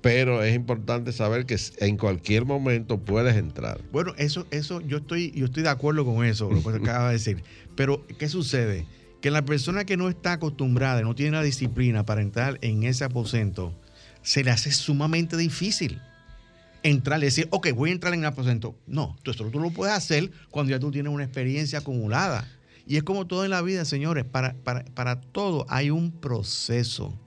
pero 0.03 0.43
es 0.43 0.53
importante 0.53 1.13
saber 1.13 1.45
que 1.45 1.57
en 1.77 1.95
cualquier 1.95 2.43
momento 2.43 2.99
puedes 2.99 3.37
entrar. 3.37 3.79
Bueno, 3.93 4.13
eso, 4.17 4.45
eso, 4.51 4.81
yo 4.81 4.97
estoy, 4.97 5.31
yo 5.31 5.45
estoy 5.45 5.63
de 5.63 5.69
acuerdo 5.69 6.03
con 6.03 6.25
eso, 6.25 6.51
lo 6.51 6.61
que 6.61 6.69
acaba 6.75 7.07
de 7.07 7.13
decir. 7.13 7.41
Pero, 7.77 8.05
¿qué 8.19 8.27
sucede? 8.27 8.85
Que 9.21 9.31
la 9.31 9.45
persona 9.45 9.85
que 9.85 9.95
no 9.95 10.09
está 10.09 10.33
acostumbrada, 10.33 11.01
no 11.03 11.15
tiene 11.15 11.37
la 11.37 11.41
disciplina 11.41 12.05
para 12.05 12.21
entrar 12.21 12.59
en 12.59 12.83
ese 12.83 13.05
aposento, 13.05 13.73
se 14.23 14.43
le 14.43 14.51
hace 14.51 14.73
sumamente 14.73 15.37
difícil 15.37 16.01
entrar 16.83 17.21
y 17.21 17.23
decir, 17.23 17.47
ok, 17.51 17.69
voy 17.71 17.91
a 17.91 17.93
entrar 17.93 18.13
en 18.13 18.19
el 18.19 18.25
aposento. 18.25 18.75
No, 18.85 19.15
tú, 19.23 19.31
esto 19.31 19.45
tú 19.51 19.61
lo 19.61 19.69
puedes 19.69 19.95
hacer 19.95 20.31
cuando 20.51 20.71
ya 20.71 20.79
tú 20.79 20.91
tienes 20.91 21.13
una 21.13 21.23
experiencia 21.23 21.79
acumulada. 21.79 22.45
Y 22.85 22.97
es 22.97 23.03
como 23.03 23.25
todo 23.25 23.45
en 23.45 23.51
la 23.51 23.61
vida, 23.61 23.85
señores, 23.85 24.25
para, 24.25 24.53
para, 24.65 24.83
para 24.83 25.21
todo 25.21 25.65
hay 25.69 25.91
un 25.91 26.11
proceso, 26.11 27.17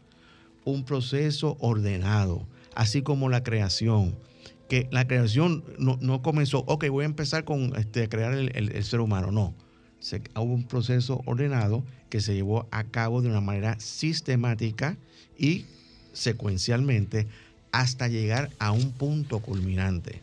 un 0.67 0.85
proceso 0.85 1.57
ordenado 1.59 2.47
así 2.77 3.03
como 3.03 3.29
la 3.29 3.43
creación. 3.43 4.17
Que 4.69 4.89
la 4.91 5.07
creación 5.07 5.65
no, 5.79 6.23
comenzó, 6.23 6.61
ok, 6.67 6.89
voy 6.89 7.03
a 7.03 7.07
empezar 7.07 7.45
con 7.45 7.75
este, 7.77 8.09
crear 8.09 8.35
el, 8.35 8.85
ser 8.85 9.01
humano. 9.01 9.33
No. 9.33 9.55
Se, 9.99 10.23
hubo 10.35 10.55
un 10.55 10.65
proceso 10.65 11.23
ordenado 11.25 11.85
que 12.11 12.21
se 12.21 12.35
llevó 12.35 12.69
a 12.71 12.85
cabo 12.85 13.23
de 13.23 13.29
una 13.29 13.41
manera 13.41 13.79
sistemática 13.81 14.97
y 15.39 15.65
secuencialmente 16.13 17.27
hasta 17.73 18.09
llegar 18.09 18.51
a 18.59 18.73
un 18.73 18.93
punto 18.93 19.41
culminante. 19.41 20.21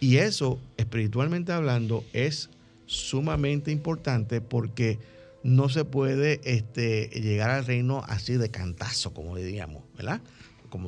Y 0.00 0.16
eso, 0.16 0.58
espiritualmente 0.76 1.52
hablando, 1.52 2.04
es 2.12 2.50
sumamente 2.86 3.70
importante 3.70 4.40
porque 4.40 4.98
no 5.42 5.68
se 5.68 5.84
puede 5.84 6.40
este, 6.44 7.08
llegar 7.08 7.50
al 7.50 7.66
reino 7.66 8.02
así 8.08 8.36
de 8.36 8.50
cantazo, 8.50 9.12
como 9.12 9.36
diríamos, 9.36 9.82
¿verdad? 9.96 10.20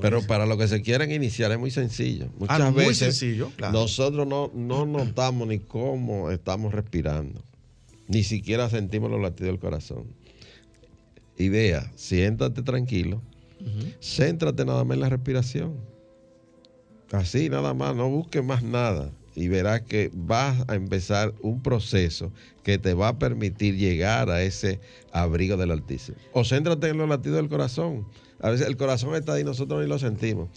Pero 0.01 0.23
para 0.23 0.47
lo 0.47 0.57
que 0.59 0.69
se 0.69 0.83
quieren 0.83 1.11
iniciar 1.11 1.53
es 1.53 1.59
muy 1.59 1.71
sencillo. 1.71 2.29
Muchas 2.39 2.61
ah, 2.61 2.71
veces 2.71 3.25
nosotros 3.73 4.27
no, 4.27 4.51
no 4.55 4.87
notamos 4.87 5.49
ni 5.49 5.59
cómo 5.59 6.31
estamos 6.31 6.73
respirando, 6.73 7.43
ni 8.07 8.23
siquiera 8.23 8.69
sentimos 8.71 9.11
los 9.11 9.21
latidos 9.21 9.53
del 9.53 9.61
corazón. 9.61 10.05
Idea, 11.37 11.91
siéntate 11.95 12.63
tranquilo, 12.63 13.23
céntrate 14.01 14.65
nada 14.65 14.85
más 14.85 14.97
en 14.97 15.01
la 15.01 15.09
respiración. 15.09 15.77
Así 17.13 17.49
nada 17.49 17.73
más, 17.75 17.97
no 17.97 18.11
busques 18.11 18.45
más 18.45 18.63
nada 18.63 19.11
y 19.39 19.47
verás 19.47 19.83
que 19.83 20.11
vas 20.13 20.65
a 20.69 20.75
empezar 20.75 21.33
un 21.43 21.63
proceso 21.63 22.33
que 22.65 22.77
te 22.77 22.93
va 22.93 23.09
a 23.09 23.19
permitir 23.19 23.77
llegar 23.77 24.31
a 24.31 24.43
ese 24.43 24.81
abrigo 25.13 25.57
del 25.57 25.71
Altísimo. 25.71 26.19
O 26.33 26.45
céntrate 26.45 26.89
en 26.89 26.99
los 26.99 27.09
latidos 27.09 27.37
del 27.37 27.49
corazón 27.49 28.05
a 28.41 28.51
veces 28.51 28.67
el 28.67 28.77
corazón 28.77 29.15
está 29.15 29.35
ahí, 29.35 29.45
nosotros 29.45 29.81
ni 29.81 29.89
lo 29.89 29.99
sentimos. 29.99 30.49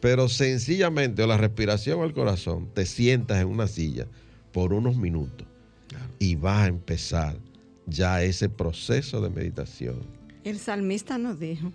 Pero 0.00 0.28
sencillamente, 0.28 1.22
o 1.22 1.26
la 1.26 1.36
respiración 1.36 2.00
o 2.00 2.04
el 2.04 2.12
corazón, 2.12 2.68
te 2.74 2.86
sientas 2.86 3.40
en 3.40 3.48
una 3.48 3.66
silla 3.66 4.06
por 4.52 4.72
unos 4.72 4.96
minutos 4.96 5.46
y 6.18 6.36
vas 6.36 6.64
a 6.64 6.66
empezar 6.66 7.36
ya 7.86 8.22
ese 8.22 8.48
proceso 8.48 9.20
de 9.20 9.30
meditación. 9.30 9.96
El 10.44 10.58
salmista 10.58 11.18
nos 11.18 11.38
dijo 11.38 11.72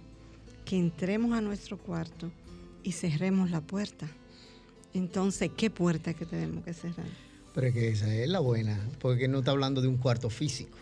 que 0.66 0.78
entremos 0.78 1.34
a 1.34 1.42
nuestro 1.42 1.78
cuarto 1.78 2.32
y 2.84 2.94
cerremos 2.94 3.52
la 3.52 3.62
puerta. 3.62 4.08
Entonces, 4.94 5.52
¿qué 5.56 5.70
puerta 5.70 6.14
que 6.14 6.26
tenemos 6.26 6.64
que 6.64 6.74
cerrar? 6.74 7.08
Pero 7.54 7.74
que 7.74 7.90
esa 7.90 8.14
es 8.14 8.30
la 8.30 8.40
buena, 8.40 8.80
porque 9.00 9.28
no 9.28 9.40
está 9.40 9.52
hablando 9.52 9.82
de 9.82 9.88
un 9.88 9.98
cuarto 9.98 10.30
físico. 10.30 10.78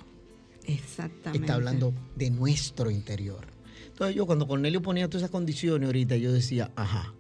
Exactamente. 0.66 1.40
Está 1.40 1.56
hablando 1.56 1.94
de 2.16 2.30
nuestro 2.30 2.92
interior. 2.92 3.59
Entonces 4.00 4.16
yo 4.16 4.26
cuando 4.26 4.48
Cornelio 4.48 4.82
ponía 4.82 5.10
todas 5.10 5.24
esas 5.24 5.30
condiciones 5.32 5.88
ahorita, 5.88 6.16
yo 6.16 6.32
decía, 6.32 6.72
ajá. 6.78 7.14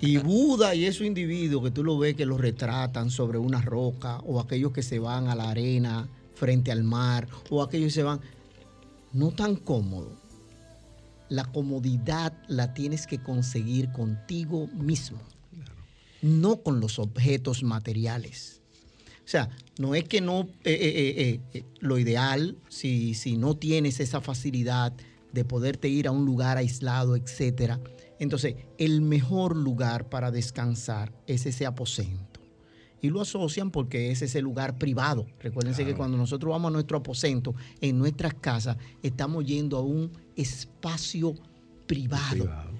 Y 0.00 0.16
Buda 0.16 0.74
y 0.74 0.86
esos 0.86 1.06
individuos 1.06 1.62
que 1.62 1.70
tú 1.70 1.84
lo 1.84 1.98
ves 1.98 2.14
que 2.14 2.24
los 2.24 2.40
retratan 2.40 3.10
sobre 3.10 3.36
una 3.36 3.60
roca, 3.60 4.16
o 4.20 4.40
aquellos 4.40 4.72
que 4.72 4.82
se 4.82 4.98
van 4.98 5.28
a 5.28 5.34
la 5.34 5.50
arena 5.50 6.08
frente 6.34 6.72
al 6.72 6.84
mar, 6.84 7.28
o 7.50 7.62
aquellos 7.62 7.88
que 7.88 7.96
se 7.96 8.02
van, 8.02 8.22
no 9.12 9.32
tan 9.32 9.56
cómodo. 9.56 10.16
La 11.28 11.44
comodidad 11.44 12.32
la 12.48 12.72
tienes 12.72 13.06
que 13.06 13.18
conseguir 13.18 13.92
contigo 13.92 14.68
mismo, 14.68 15.18
no 16.22 16.62
con 16.62 16.80
los 16.80 16.98
objetos 16.98 17.62
materiales. 17.62 18.62
sea, 19.26 19.50
no 19.76 19.94
es 19.94 20.04
que 20.04 20.22
no, 20.22 20.48
eh, 20.64 20.78
eh, 20.80 21.40
eh, 21.52 21.64
lo 21.80 21.98
ideal, 21.98 22.56
si, 22.70 23.12
si 23.12 23.36
no 23.36 23.54
tienes 23.54 24.00
esa 24.00 24.22
facilidad 24.22 24.94
de 25.32 25.44
poderte 25.44 25.88
ir 25.88 26.06
a 26.06 26.10
un 26.10 26.24
lugar 26.24 26.56
aislado, 26.56 27.16
etcétera, 27.16 27.80
entonces 28.18 28.56
el 28.78 29.00
mejor 29.00 29.56
lugar 29.56 30.08
para 30.08 30.30
descansar 30.30 31.12
es 31.26 31.46
ese 31.46 31.66
aposento. 31.66 32.40
Y 33.02 33.08
lo 33.08 33.22
asocian 33.22 33.70
porque 33.70 34.10
es 34.10 34.20
ese 34.20 34.42
lugar 34.42 34.76
privado. 34.76 35.26
Recuérdense 35.40 35.86
que 35.86 35.94
cuando 35.94 36.18
nosotros 36.18 36.50
vamos 36.50 36.68
a 36.68 36.72
nuestro 36.72 36.98
aposento, 36.98 37.54
en 37.80 37.98
nuestras 37.98 38.34
casas, 38.34 38.76
estamos 39.02 39.46
yendo 39.46 39.78
a 39.78 39.82
un 39.82 40.10
espacio 40.36 41.34
privado, 41.86 42.44
Privado. 42.44 42.70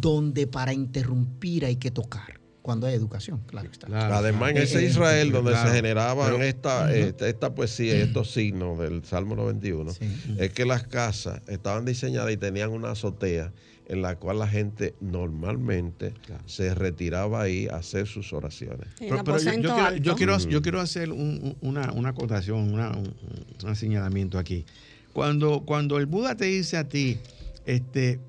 donde 0.00 0.48
para 0.48 0.74
interrumpir 0.74 1.64
hay 1.64 1.76
que 1.76 1.92
tocar. 1.92 2.43
Cuando 2.64 2.86
hay 2.86 2.94
educación, 2.94 3.42
claro 3.46 3.68
está. 3.70 3.86
Claro, 3.88 4.14
Además, 4.14 4.52
en 4.52 4.56
ese 4.56 4.82
Israel 4.86 5.32
donde 5.32 5.50
claro. 5.50 5.68
se 5.68 5.76
generaban 5.76 6.30
Pero- 6.32 6.42
esta, 6.44 6.94
esta, 6.96 7.28
esta 7.28 7.54
poesía 7.54 7.94
y 7.98 8.00
estos 8.00 8.30
signos 8.30 8.78
del 8.78 9.04
Salmo 9.04 9.36
91, 9.36 9.92
Sí. 9.92 10.06
es 10.38 10.50
que 10.54 10.64
las 10.64 10.84
casas 10.84 11.42
estaban 11.46 11.84
diseñadas 11.84 12.32
y 12.32 12.38
tenían 12.38 12.70
una 12.70 12.92
azotea 12.92 13.52
en 13.86 14.00
la 14.00 14.16
cual 14.16 14.38
la 14.38 14.48
gente 14.48 14.94
normalmente 15.02 16.14
Claro. 16.24 16.42
se 16.46 16.74
retiraba 16.74 17.42
ahí 17.42 17.66
a 17.66 17.76
hacer 17.76 18.06
sus 18.06 18.32
oraciones. 18.32 18.88
En 18.98 19.10
Pero, 19.10 19.24
pero 19.24 19.36
yo, 19.36 19.44
yo 19.44 19.50
aposento 19.50 19.68
quiero, 19.74 19.86
alto. 19.86 20.02
yo, 20.02 20.16
quiero, 20.16 20.36
Mm. 20.38 20.48
yo 20.48 20.62
quiero 20.62 20.80
hacer 20.80 21.12
un- 21.12 21.20
un- 21.42 21.56
una, 21.60 21.92
una 21.92 22.08
acotación, 22.08 22.72
una- 22.72 22.92
un, 22.96 23.14
un 23.62 23.76
señalamiento 23.76 24.38
aquí. 24.38 24.64
Cuando, 25.12 25.64
cuando 25.66 25.98
el 25.98 26.06
Buda 26.06 26.34
te 26.34 26.46
dice 26.46 26.78
a 26.78 26.88
ti, 26.88 27.18
este, 27.66 28.20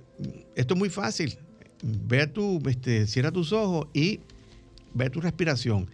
esto 0.55 0.73
es 0.73 0.77
muy 0.77 0.89
fácil, 0.89 1.38
ve 1.86 2.21
a 2.21 2.33
tu, 2.33 2.61
este, 2.67 3.05
cierra 3.05 3.31
tus 3.31 3.53
ojos 3.53 3.88
y 3.93 4.19
ve 4.93 5.09
tu 5.09 5.21
respiración. 5.21 5.88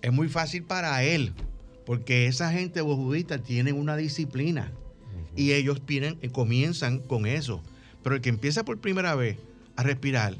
Es 0.00 0.12
muy 0.12 0.28
fácil 0.28 0.64
para 0.64 1.02
él, 1.04 1.32
porque 1.84 2.26
esa 2.26 2.50
gente 2.50 2.80
budista 2.80 3.38
tienen 3.38 3.76
una 3.76 3.96
disciplina 3.96 4.72
y 5.36 5.52
ellos 5.52 5.82
vienen, 5.86 6.18
eh, 6.22 6.30
comienzan 6.30 6.98
con 7.00 7.26
eso. 7.26 7.62
Pero 8.02 8.16
el 8.16 8.22
que 8.22 8.30
empieza 8.30 8.64
por 8.64 8.78
primera 8.78 9.14
vez 9.14 9.36
a 9.76 9.82
respirar, 9.82 10.36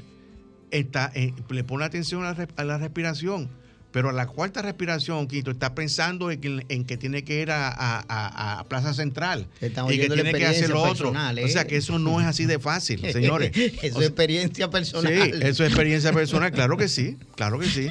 está, 0.71 1.11
eh, 1.13 1.33
le 1.49 1.63
pone 1.63 1.85
atención 1.85 2.25
a 2.25 2.35
a 2.55 2.63
la 2.63 2.77
respiración. 2.77 3.49
Pero 3.93 4.09
a 4.09 4.11
la 4.11 4.25
cuarta 4.25 4.63
respiración, 4.63 5.27
Quito, 5.27 5.51
está 5.51 5.75
pensando 5.75 6.31
en 6.31 6.41
que, 6.41 6.65
en 6.67 6.83
que 6.83 6.97
tiene 6.97 7.23
que 7.23 7.41
ir 7.43 7.51
a, 7.51 7.69
a- 7.69 8.03
a- 8.09 8.59
a 8.59 8.63
Plaza 8.67 8.91
Central 8.93 9.47
Estamos 9.61 9.93
y 9.93 9.99
que 9.99 10.09
tiene 10.09 10.33
que 10.33 10.45
hacer 10.47 10.71
lo 10.71 10.81
otro. 10.81 11.11
O 11.11 11.47
sea 11.47 11.61
¿eh? 11.61 11.67
que 11.67 11.77
eso 11.77 11.99
no 11.99 12.19
es 12.19 12.25
así 12.25 12.45
de 12.45 12.57
fácil, 12.57 12.99
señores. 13.13 13.51
Eso 13.55 14.01
es 14.01 14.07
experiencia 14.07 14.69
personal. 14.71 15.13
Sí, 15.13 15.31
eso 15.43 15.63
es 15.63 15.69
experiencia 15.69 16.11
personal, 16.11 16.51
claro 16.51 16.75
que 16.75 16.87
sí, 16.87 17.17
claro 17.35 17.59
que 17.59 17.67
sí. 17.67 17.87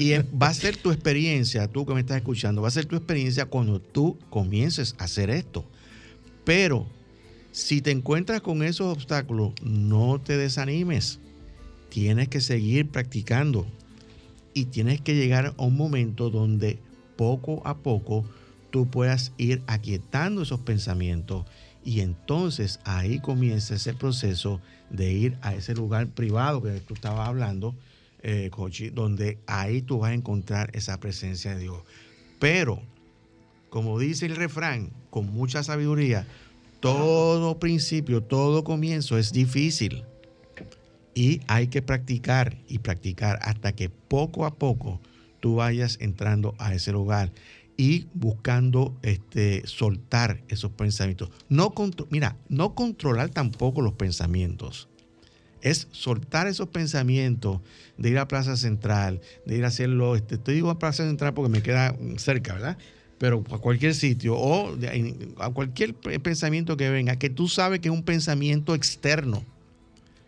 Y 0.00 0.14
va 0.36 0.48
a 0.48 0.54
ser 0.54 0.76
tu 0.76 0.90
experiencia, 0.90 1.68
tú 1.68 1.86
que 1.86 1.94
me 1.94 2.00
estás 2.00 2.16
escuchando, 2.16 2.60
va 2.60 2.66
a 2.68 2.72
ser 2.72 2.86
tu 2.86 2.96
experiencia 2.96 3.46
cuando 3.46 3.80
tú 3.80 4.18
comiences 4.30 4.96
a 4.98 5.04
hacer 5.04 5.30
esto. 5.30 5.64
Pero 6.44 6.86
si 7.52 7.80
te 7.80 7.92
encuentras 7.92 8.40
con 8.40 8.64
esos 8.64 8.92
obstáculos, 8.92 9.52
no 9.62 10.20
te 10.20 10.36
desanimes. 10.36 11.20
Tienes 11.90 12.28
que 12.28 12.40
seguir 12.40 12.88
practicando 12.88 13.68
y 14.54 14.66
tienes 14.66 15.00
que 15.00 15.14
llegar 15.14 15.54
a 15.58 15.62
un 15.62 15.76
momento 15.76 16.30
donde 16.30 16.78
poco 17.16 17.60
a 17.66 17.76
poco 17.76 18.24
tú 18.70 18.86
puedas 18.86 19.32
ir 19.36 19.62
aquietando 19.66 20.42
esos 20.42 20.60
pensamientos 20.60 21.44
y 21.84 22.00
entonces 22.00 22.80
ahí 22.84 23.20
comienza 23.20 23.74
ese 23.74 23.92
proceso 23.92 24.60
de 24.90 25.12
ir 25.12 25.38
a 25.42 25.54
ese 25.54 25.74
lugar 25.74 26.08
privado 26.08 26.62
que 26.62 26.80
tú 26.80 26.94
estabas 26.94 27.28
hablando, 27.28 27.74
eh, 28.22 28.48
Cochi, 28.50 28.88
donde 28.88 29.38
ahí 29.46 29.82
tú 29.82 29.98
vas 29.98 30.12
a 30.12 30.14
encontrar 30.14 30.70
esa 30.72 30.98
presencia 30.98 31.54
de 31.54 31.60
Dios. 31.60 31.82
Pero, 32.38 32.80
como 33.68 33.98
dice 33.98 34.26
el 34.26 34.36
refrán, 34.36 34.90
con 35.10 35.32
mucha 35.32 35.62
sabiduría, 35.62 36.26
todo 36.80 37.58
principio, 37.58 38.22
todo 38.22 38.64
comienzo 38.64 39.18
es 39.18 39.32
difícil. 39.32 40.04
Y 41.14 41.40
hay 41.46 41.68
que 41.68 41.80
practicar 41.82 42.58
y 42.68 42.78
practicar 42.78 43.38
hasta 43.42 43.72
que 43.72 43.88
poco 43.88 44.46
a 44.46 44.54
poco 44.56 45.00
tú 45.40 45.56
vayas 45.56 45.98
entrando 46.00 46.54
a 46.58 46.74
ese 46.74 46.90
lugar 46.92 47.30
y 47.76 48.06
buscando 48.14 48.96
este, 49.02 49.66
soltar 49.66 50.42
esos 50.48 50.72
pensamientos. 50.72 51.30
No 51.48 51.72
mira, 52.10 52.36
no 52.48 52.74
controlar 52.74 53.30
tampoco 53.30 53.80
los 53.80 53.94
pensamientos. 53.94 54.88
Es 55.60 55.88
soltar 55.92 56.46
esos 56.46 56.68
pensamientos 56.68 57.60
de 57.96 58.10
ir 58.10 58.18
a 58.18 58.28
Plaza 58.28 58.56
Central, 58.56 59.20
de 59.46 59.56
ir 59.56 59.64
a 59.64 59.68
hacerlo. 59.68 60.14
Este, 60.14 60.36
te 60.36 60.52
digo 60.52 60.70
a 60.70 60.78
Plaza 60.78 61.04
Central 61.06 61.32
porque 61.32 61.50
me 61.50 61.62
queda 61.62 61.96
cerca, 62.16 62.54
¿verdad? 62.54 62.78
Pero 63.18 63.42
a 63.50 63.58
cualquier 63.58 63.94
sitio 63.94 64.36
o 64.36 64.76
a 65.38 65.50
cualquier 65.50 65.94
pe- 65.94 66.20
pensamiento 66.20 66.76
que 66.76 66.90
venga, 66.90 67.16
que 67.16 67.30
tú 67.30 67.48
sabes 67.48 67.80
que 67.80 67.88
es 67.88 67.94
un 67.94 68.02
pensamiento 68.02 68.74
externo 68.74 69.42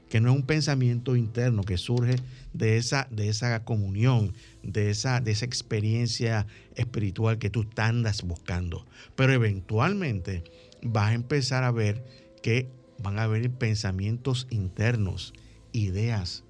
que 0.09 0.21
no 0.21 0.31
es 0.31 0.37
un 0.37 0.47
pensamiento 0.47 1.17
interno 1.17 1.63
que 1.63 1.79
surge 1.79 2.17
de 2.53 2.77
esa, 2.77 3.09
de 3.11 3.29
esa 3.29 3.65
comunión, 3.65 4.33
de 4.63 4.91
esa, 4.91 5.21
de 5.21 5.33
esa 5.33 5.45
experiencia 5.45 6.47
espiritual 6.75 7.39
que 7.39 7.51
tú 7.51 7.67
andas 7.77 8.23
buscando. 8.23 8.87
Pero 9.15 9.33
eventualmente 9.33 10.45
vas 10.83 11.11
a 11.11 11.15
empezar 11.15 11.65
a 11.65 11.71
ver 11.71 12.05
que 12.43 12.69
van 12.99 13.19
a 13.19 13.25
haber 13.25 13.51
pensamientos 13.51 14.47
internos, 14.51 15.35
ideas. 15.73 16.45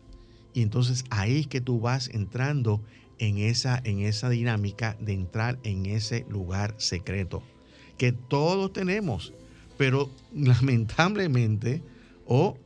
Y 0.54 0.62
entonces 0.62 1.04
ahí 1.10 1.40
es 1.40 1.46
que 1.46 1.60
tú 1.60 1.80
vas 1.80 2.08
entrando 2.08 2.82
en 3.18 3.38
esa, 3.38 3.80
en 3.84 4.00
esa 4.00 4.28
dinámica 4.28 4.96
de 5.00 5.14
entrar 5.14 5.58
en 5.62 5.86
ese 5.86 6.26
lugar 6.28 6.74
secreto 6.78 7.42
que 7.96 8.12
todos 8.12 8.72
tenemos, 8.72 9.32
pero 9.76 10.10
lamentablemente 10.34 11.82
o 12.26 12.58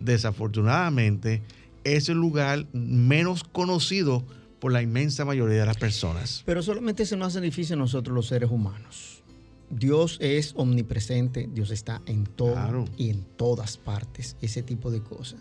desafortunadamente 0.00 1.42
es 1.84 2.08
el 2.08 2.18
lugar 2.18 2.66
menos 2.72 3.44
conocido 3.44 4.24
por 4.60 4.72
la 4.72 4.82
inmensa 4.82 5.24
mayoría 5.24 5.60
de 5.60 5.66
las 5.66 5.76
personas. 5.76 6.42
Pero 6.46 6.62
solamente 6.62 7.06
se 7.06 7.16
nos 7.16 7.28
hace 7.28 7.40
difícil 7.40 7.78
nosotros 7.78 8.14
los 8.14 8.26
seres 8.26 8.50
humanos. 8.50 9.22
Dios 9.70 10.18
es 10.20 10.52
omnipresente, 10.56 11.48
Dios 11.52 11.70
está 11.70 12.00
en 12.06 12.24
todo 12.24 12.52
Claro. 12.52 12.84
y 12.96 13.10
en 13.10 13.24
todas 13.36 13.76
partes, 13.76 14.36
ese 14.40 14.62
tipo 14.62 14.90
de 14.90 15.00
cosas. 15.02 15.40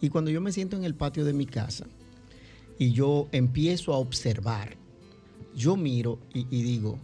Y 0.00 0.08
cuando 0.08 0.30
yo 0.30 0.40
me 0.40 0.52
siento 0.52 0.76
en 0.76 0.84
el 0.84 0.94
patio 0.94 1.24
de 1.24 1.32
mi 1.32 1.46
casa 1.46 1.86
y 2.78 2.92
yo 2.92 3.28
empiezo 3.32 3.92
a 3.92 3.98
observar, 3.98 4.76
yo 5.56 5.76
miro 5.76 6.18
y, 6.32 6.46
y 6.50 6.62
digo, 6.62 6.98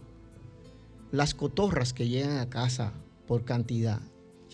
las 1.11 1.33
cotorras 1.33 1.93
que 1.93 2.07
llegan 2.07 2.37
a 2.37 2.49
casa 2.49 2.93
por 3.27 3.43
cantidad, 3.43 3.99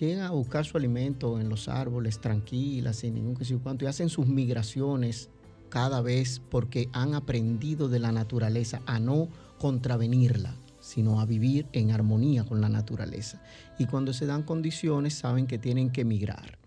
llegan 0.05 0.25
a 0.25 0.31
buscar 0.31 0.65
su 0.65 0.77
alimento 0.77 1.39
en 1.39 1.49
los 1.49 1.67
árboles 1.67 2.19
tranquilas, 2.19 2.97
sin 2.97 3.15
ningún 3.15 3.35
que 3.35 3.45
sé 3.45 3.57
cuánto, 3.57 3.85
y 3.85 3.87
hacen 3.87 4.09
sus 4.09 4.27
migraciones 4.27 5.29
cada 5.69 6.01
vez 6.01 6.41
porque 6.49 6.89
han 6.93 7.13
aprendido 7.13 7.89
de 7.89 7.99
la 7.99 8.11
naturaleza 8.11 8.81
a 8.85 8.99
no 8.99 9.29
contravenirla, 9.57 10.55
sino 10.79 11.19
a 11.19 11.25
vivir 11.25 11.67
en 11.73 11.91
armonía 11.91 12.45
con 12.45 12.61
la 12.61 12.69
naturaleza. 12.69 13.41
Y 13.77 13.85
cuando 13.85 14.13
se 14.13 14.25
dan 14.25 14.43
condiciones 14.43 15.15
saben 15.15 15.47
que 15.47 15.57
tienen 15.57 15.89
que 15.89 16.05
migrar. 16.05 16.57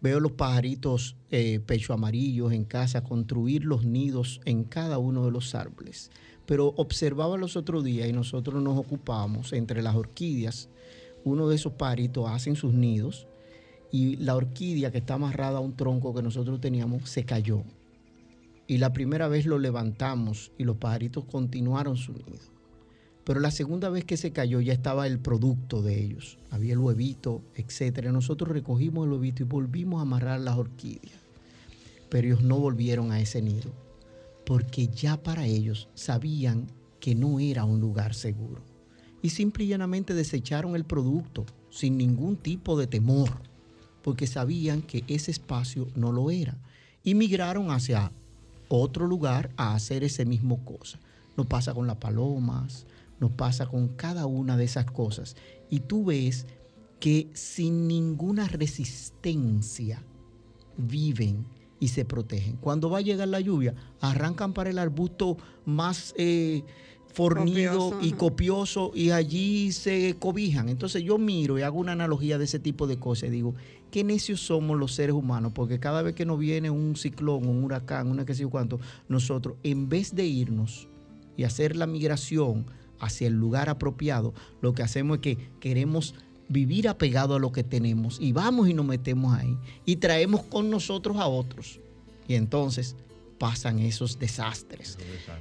Veo 0.00 0.18
los 0.18 0.32
pajaritos 0.32 1.16
eh, 1.30 1.60
pecho 1.66 1.92
amarillos 1.92 2.52
en 2.52 2.64
casa 2.64 3.04
construir 3.04 3.64
los 3.64 3.84
nidos 3.84 4.40
en 4.46 4.64
cada 4.64 4.96
uno 4.96 5.26
de 5.26 5.30
los 5.30 5.54
árboles. 5.54 6.10
Pero 6.46 6.68
observaba 6.68 7.36
los 7.36 7.56
otros 7.56 7.84
días 7.84 8.08
y 8.08 8.12
nosotros 8.12 8.62
nos 8.62 8.78
ocupamos 8.78 9.52
entre 9.52 9.82
las 9.82 9.94
orquídeas. 9.94 10.70
Uno 11.24 11.48
de 11.48 11.56
esos 11.56 11.72
pajaritos 11.74 12.28
hacen 12.28 12.56
sus 12.56 12.72
nidos 12.72 13.26
y 13.92 14.16
la 14.16 14.36
orquídea 14.36 14.90
que 14.90 14.98
está 14.98 15.14
amarrada 15.14 15.58
a 15.58 15.60
un 15.60 15.76
tronco 15.76 16.14
que 16.14 16.22
nosotros 16.22 16.60
teníamos 16.60 17.08
se 17.08 17.24
cayó. 17.24 17.64
Y 18.66 18.78
la 18.78 18.92
primera 18.92 19.28
vez 19.28 19.46
lo 19.46 19.58
levantamos 19.58 20.52
y 20.56 20.64
los 20.64 20.76
pajaritos 20.76 21.24
continuaron 21.24 21.96
su 21.96 22.12
nido. 22.12 22.38
Pero 23.24 23.40
la 23.40 23.50
segunda 23.50 23.90
vez 23.90 24.04
que 24.04 24.16
se 24.16 24.32
cayó 24.32 24.60
ya 24.60 24.72
estaba 24.72 25.06
el 25.06 25.18
producto 25.18 25.82
de 25.82 26.02
ellos. 26.02 26.38
Había 26.50 26.72
el 26.72 26.78
huevito, 26.78 27.42
etc. 27.54 28.06
Nosotros 28.06 28.50
recogimos 28.50 29.06
el 29.06 29.12
huevito 29.12 29.42
y 29.42 29.46
volvimos 29.46 29.98
a 29.98 30.02
amarrar 30.02 30.40
las 30.40 30.56
orquídeas. 30.56 31.20
Pero 32.08 32.28
ellos 32.28 32.42
no 32.42 32.58
volvieron 32.58 33.12
a 33.12 33.20
ese 33.20 33.42
nido. 33.42 33.70
Porque 34.46 34.88
ya 34.88 35.22
para 35.22 35.46
ellos 35.46 35.88
sabían 35.94 36.66
que 36.98 37.14
no 37.14 37.40
era 37.40 37.64
un 37.64 37.80
lugar 37.80 38.14
seguro. 38.14 38.62
Y 39.22 39.30
simple 39.30 39.64
y 39.64 39.68
llanamente 39.68 40.14
desecharon 40.14 40.76
el 40.76 40.84
producto 40.84 41.44
sin 41.70 41.96
ningún 41.98 42.36
tipo 42.36 42.78
de 42.78 42.86
temor. 42.86 43.30
Porque 44.02 44.26
sabían 44.26 44.82
que 44.82 45.04
ese 45.08 45.30
espacio 45.30 45.88
no 45.94 46.12
lo 46.12 46.30
era. 46.30 46.56
Y 47.04 47.14
migraron 47.14 47.70
hacia 47.70 48.12
otro 48.68 49.06
lugar 49.06 49.50
a 49.56 49.74
hacer 49.74 50.04
ese 50.04 50.24
mismo 50.24 50.64
cosa. 50.64 50.98
Nos 51.36 51.46
pasa 51.46 51.74
con 51.74 51.86
las 51.86 51.96
palomas, 51.96 52.86
nos 53.18 53.32
pasa 53.32 53.66
con 53.66 53.88
cada 53.88 54.26
una 54.26 54.56
de 54.56 54.64
esas 54.64 54.86
cosas. 54.90 55.36
Y 55.68 55.80
tú 55.80 56.06
ves 56.06 56.46
que 56.98 57.30
sin 57.34 57.88
ninguna 57.88 58.46
resistencia 58.48 60.02
viven 60.76 61.46
y 61.80 61.88
se 61.88 62.04
protegen. 62.04 62.56
Cuando 62.56 62.90
va 62.90 62.98
a 62.98 63.02
llegar 63.02 63.28
la 63.28 63.40
lluvia, 63.40 63.74
arrancan 64.00 64.52
para 64.52 64.70
el 64.70 64.78
arbusto 64.78 65.38
más 65.64 66.14
eh, 66.16 66.62
fornido 67.12 67.90
Copioso, 67.90 68.06
y 68.06 68.12
copioso 68.12 68.90
y 68.94 69.10
allí 69.10 69.72
se 69.72 70.16
cobijan. 70.18 70.68
Entonces 70.68 71.02
yo 71.02 71.18
miro 71.18 71.58
y 71.58 71.62
hago 71.62 71.78
una 71.78 71.92
analogía 71.92 72.38
de 72.38 72.44
ese 72.44 72.58
tipo 72.58 72.86
de 72.86 72.98
cosas 72.98 73.28
y 73.28 73.32
digo, 73.32 73.54
qué 73.90 74.04
necios 74.04 74.40
somos 74.40 74.78
los 74.78 74.94
seres 74.94 75.14
humanos, 75.14 75.52
porque 75.54 75.80
cada 75.80 76.02
vez 76.02 76.14
que 76.14 76.24
nos 76.24 76.38
viene 76.38 76.70
un 76.70 76.96
ciclón, 76.96 77.46
un 77.46 77.64
huracán, 77.64 78.08
una 78.08 78.24
que 78.24 78.34
sé 78.34 78.42
yo 78.42 78.50
cuánto, 78.50 78.80
nosotros 79.08 79.56
en 79.62 79.88
vez 79.88 80.14
de 80.14 80.26
irnos 80.26 80.88
y 81.36 81.44
hacer 81.44 81.76
la 81.76 81.86
migración 81.86 82.66
hacia 83.00 83.26
el 83.26 83.34
lugar 83.34 83.68
apropiado, 83.68 84.34
lo 84.60 84.74
que 84.74 84.82
hacemos 84.82 85.16
es 85.16 85.22
que 85.22 85.38
queremos 85.58 86.14
vivir 86.48 86.88
apegado 86.88 87.36
a 87.36 87.38
lo 87.38 87.52
que 87.52 87.62
tenemos 87.62 88.18
y 88.20 88.32
vamos 88.32 88.68
y 88.68 88.74
nos 88.74 88.84
metemos 88.84 89.36
ahí 89.36 89.56
y 89.84 89.96
traemos 89.96 90.42
con 90.42 90.70
nosotros 90.70 91.16
a 91.16 91.26
otros. 91.26 91.80
Y 92.28 92.34
entonces 92.34 92.96
pasan 93.40 93.78
esos 93.78 94.18
desastres. 94.18 94.98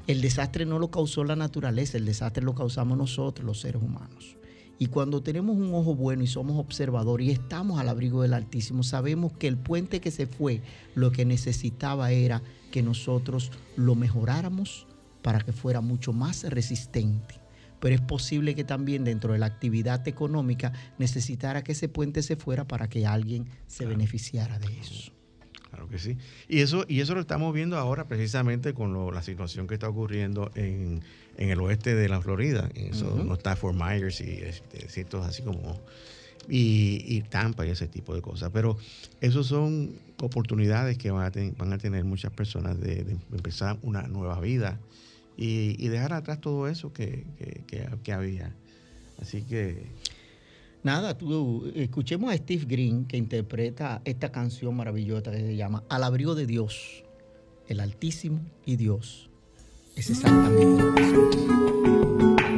El 0.07 0.21
desastre 0.21 0.65
no 0.65 0.79
lo 0.79 0.89
causó 0.89 1.25
la 1.25 1.35
naturaleza, 1.35 1.97
el 1.97 2.05
desastre 2.05 2.45
lo 2.45 2.55
causamos 2.55 2.97
nosotros, 2.97 3.45
los 3.45 3.59
seres 3.59 3.83
humanos. 3.83 4.37
Y 4.79 4.85
cuando 4.85 5.21
tenemos 5.21 5.57
un 5.57 5.73
ojo 5.73 5.95
bueno 5.95 6.23
y 6.23 6.27
somos 6.27 6.57
observadores 6.57 7.27
y 7.27 7.31
estamos 7.31 7.77
al 7.77 7.89
abrigo 7.89 8.21
del 8.21 8.33
Altísimo, 8.33 8.83
sabemos 8.83 9.33
que 9.33 9.49
el 9.49 9.57
puente 9.57 9.99
que 9.99 10.11
se 10.11 10.27
fue 10.27 10.61
lo 10.95 11.11
que 11.11 11.25
necesitaba 11.25 12.13
era 12.13 12.41
que 12.71 12.81
nosotros 12.81 13.51
lo 13.75 13.95
mejoráramos 13.95 14.87
para 15.21 15.41
que 15.41 15.51
fuera 15.51 15.81
mucho 15.81 16.13
más 16.13 16.45
resistente. 16.45 17.35
Pero 17.81 17.95
es 17.95 18.01
posible 18.01 18.55
que 18.55 18.63
también 18.63 19.03
dentro 19.03 19.33
de 19.33 19.39
la 19.39 19.47
actividad 19.47 20.07
económica 20.07 20.71
necesitara 20.97 21.65
que 21.65 21.73
ese 21.73 21.89
puente 21.89 22.23
se 22.23 22.37
fuera 22.37 22.65
para 22.65 22.87
que 22.87 23.05
alguien 23.05 23.49
se 23.67 23.85
beneficiara 23.85 24.57
de 24.57 24.79
eso. 24.79 25.18
Claro 25.69 25.87
que 25.87 25.99
sí. 25.99 26.17
Y 26.47 26.59
eso, 26.61 26.83
y 26.87 26.99
eso 27.01 27.13
lo 27.13 27.21
estamos 27.21 27.53
viendo 27.53 27.77
ahora 27.77 28.07
precisamente 28.07 28.73
con 28.73 28.91
lo- 28.93 29.11
la 29.11 29.21
situación 29.21 29.67
que 29.67 29.75
está 29.75 29.87
ocurriendo 29.87 30.51
en, 30.55 31.01
en 31.37 31.49
el 31.49 31.59
oeste 31.61 31.93
de 31.95 32.09
la 32.09 32.21
Florida. 32.21 32.69
Eso 32.73 33.15
no 33.23 33.33
está 33.35 33.55
Fort 33.55 33.75
Myers 33.75 34.19
y 34.21 34.29
este, 34.41 34.89
sitios 34.89 35.25
así 35.25 35.43
como. 35.43 35.79
Y, 36.47 37.03
y 37.05 37.21
Tampa 37.21 37.67
y 37.67 37.69
ese 37.69 37.87
tipo 37.87 38.15
de 38.15 38.21
cosas. 38.23 38.49
Pero 38.51 38.77
esos 39.21 39.45
son 39.45 39.91
oportunidades 40.19 40.97
que 40.97 41.11
van 41.11 41.25
a, 41.25 41.31
ten- 41.31 41.53
van 41.57 41.71
a 41.73 41.77
tener 41.77 42.03
muchas 42.03 42.31
personas 42.31 42.79
de, 42.79 43.03
de 43.03 43.17
empezar 43.31 43.77
una 43.83 44.03
nueva 44.03 44.39
vida 44.39 44.79
y, 45.37 45.75
y 45.77 45.87
dejar 45.89 46.13
atrás 46.13 46.41
todo 46.41 46.67
eso 46.67 46.91
que, 46.91 47.25
que- 47.37 47.63
que- 47.67 47.87
que 48.03 48.13
había. 48.13 48.55
Así 49.21 49.43
que 49.43 49.85
Nada, 50.81 51.17
tú, 51.17 51.69
escuchemos 51.75 52.31
a 52.31 52.37
Steve 52.37 52.65
Green 52.65 53.05
que 53.05 53.17
interpreta 53.17 54.01
esta 54.05 54.31
canción 54.31 54.75
maravillosa 54.77 55.31
que 55.31 55.39
se 55.39 55.55
llama 55.57 55.83
Al 55.89 56.03
abrigo 56.03 56.35
de 56.35 56.45
Dios, 56.45 57.03
el 57.67 57.81
Altísimo 57.81 58.39
y 58.65 58.77
Dios. 58.77 59.29
Es 59.97 60.09
exactamente 60.09 60.81
lo 60.81 62.48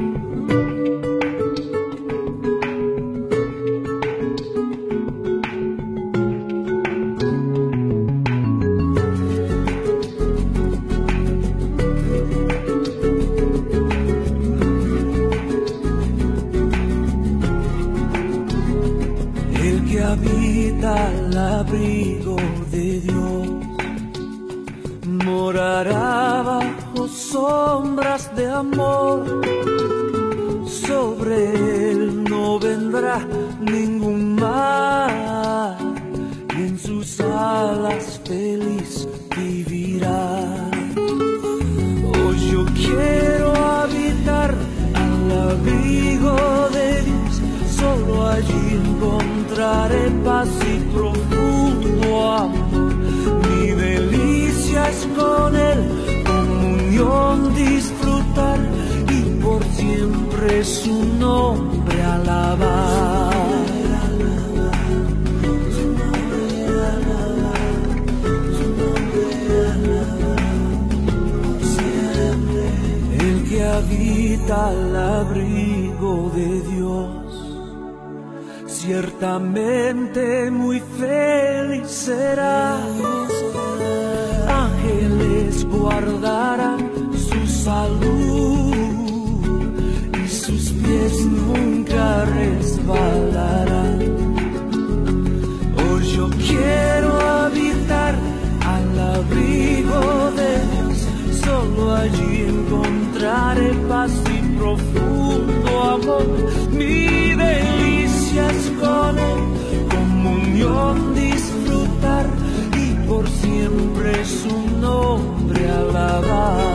siempre 113.72 114.26
su 114.26 114.50
nombre 114.80 115.70
alabar. 115.70 116.71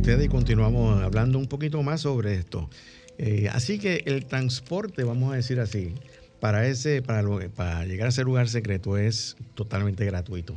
Ustedes 0.00 0.24
y 0.24 0.28
continuamos 0.30 1.02
hablando 1.02 1.38
un 1.38 1.46
poquito 1.46 1.82
más 1.82 2.00
sobre 2.00 2.34
esto. 2.34 2.70
Eh, 3.18 3.50
así 3.52 3.78
que 3.78 4.02
el 4.06 4.24
transporte, 4.24 5.04
vamos 5.04 5.30
a 5.30 5.36
decir 5.36 5.60
así, 5.60 5.92
para 6.40 6.66
ese, 6.66 7.02
para, 7.02 7.22
para 7.50 7.84
llegar 7.84 8.06
a 8.06 8.08
ese 8.08 8.24
lugar 8.24 8.48
secreto 8.48 8.96
es 8.96 9.36
totalmente 9.54 10.06
gratuito. 10.06 10.56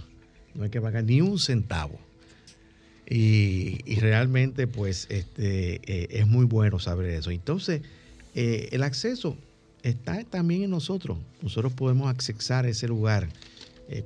No 0.56 0.64
hay 0.64 0.70
que 0.70 0.80
pagar 0.80 1.04
ni 1.04 1.20
un 1.20 1.40
centavo. 1.40 2.00
Y, 3.06 3.80
realmente, 4.00 4.66
pues, 4.66 5.08
este, 5.10 5.82
eh, 5.88 6.08
es 6.12 6.26
muy 6.26 6.46
bueno 6.46 6.80
saber 6.80 7.10
eso. 7.10 7.30
Entonces, 7.30 7.82
eh, 8.36 8.70
el 8.72 8.82
acceso 8.82 9.36
está 9.82 10.24
también 10.24 10.64
en 10.64 10.70
nosotros. 10.70 11.18
Nosotros 11.42 11.74
podemos 11.74 12.10
accesar 12.10 12.66
ese 12.66 12.88
lugar 12.88 13.28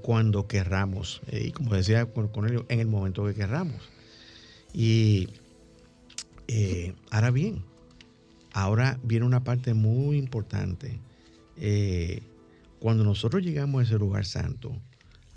cuando 0.02 0.48
querramos. 0.48 1.22
y 1.32 1.52
como 1.52 1.76
decía 1.76 2.02
él, 2.02 2.66
en 2.70 2.80
el 2.80 2.88
momento 2.88 3.24
que 3.28 3.36
querramos. 3.36 3.97
Y 4.74 5.30
ahora 7.12 7.32
bien, 7.32 7.64
Ahora 8.58 9.00
viene 9.04 9.24
una 9.24 9.44
parte 9.44 9.76
muy 9.76 10.18
importante. 10.18 11.00
Eh, 11.58 12.24
cuando 12.80 13.04
nosotros 13.04 13.44
llegamos 13.44 13.82
a 13.82 13.84
ese 13.84 14.00
lugar 14.00 14.26
santo, 14.26 14.76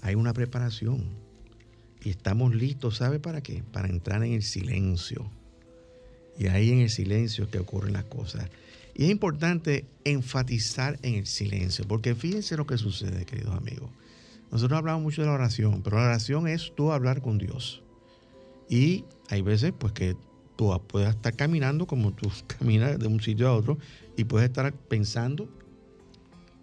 hay 0.01 0.15
una 0.15 0.33
preparación 0.33 1.05
y 2.03 2.09
estamos 2.09 2.55
listos, 2.55 2.97
¿sabe 2.97 3.21
para 3.21 3.43
qué? 3.43 3.63
Para 3.73 3.89
entrar 3.89 4.25
en 4.25 4.33
el 4.33 4.43
silencio. 4.43 5.31
Y 6.39 6.47
ahí 6.47 6.71
en 6.71 6.79
el 6.79 6.89
silencio 6.89 7.51
que 7.51 7.59
ocurren 7.59 7.93
las 7.93 8.05
cosas. 8.05 8.49
Y 8.95 9.05
es 9.05 9.11
importante 9.11 9.85
enfatizar 10.05 10.99
en 11.03 11.17
el 11.17 11.27
silencio, 11.27 11.87
porque 11.87 12.15
fíjense 12.15 12.57
lo 12.57 12.67
que 12.67 12.79
sucede, 12.79 13.27
queridos 13.27 13.55
amigos. 13.55 13.91
Nosotros 14.51 14.79
hablamos 14.79 15.03
mucho 15.03 15.21
de 15.21 15.29
la 15.29 15.35
oración, 15.35 15.83
pero 15.83 15.99
la 15.99 16.05
oración 16.05 16.49
es 16.49 16.73
tú 16.75 16.91
hablar 16.91 17.21
con 17.21 17.37
Dios. 17.37 17.83
Y 18.71 19.05
hay 19.29 19.43
veces 19.43 19.73
pues 19.77 19.93
que 19.93 20.17
tú 20.57 20.81
puedes 20.87 21.11
estar 21.11 21.35
caminando 21.35 21.87
como 21.87 22.13
tú 22.13 22.31
caminas 22.47 22.99
de 22.99 23.07
un 23.09 23.21
sitio 23.21 23.49
a 23.49 23.57
otro 23.57 23.77
y 24.17 24.25
puedes 24.25 24.49
estar 24.49 24.73
pensando, 24.73 25.49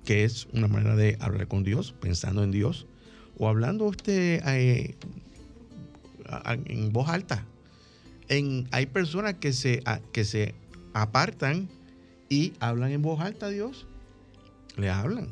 que 0.05 0.23
es 0.23 0.47
una 0.53 0.69
manera 0.69 0.95
de 0.95 1.17
hablar 1.19 1.47
con 1.49 1.63
Dios, 1.63 1.93
pensando 1.99 2.43
en 2.43 2.51
Dios, 2.51 2.87
o 3.37 3.49
hablando 3.49 3.85
usted 3.85 4.41
eh, 4.47 4.95
en 6.65 6.93
voz 6.93 7.09
alta. 7.09 7.45
En, 8.29 8.67
hay 8.71 8.85
personas 8.85 9.35
que 9.35 9.51
se, 9.51 9.83
que 10.13 10.23
se 10.23 10.55
apartan 10.93 11.67
y 12.29 12.53
hablan 12.59 12.91
en 12.91 13.01
voz 13.01 13.19
alta 13.19 13.47
a 13.47 13.49
Dios, 13.49 13.85
le 14.77 14.89
hablan. 14.89 15.27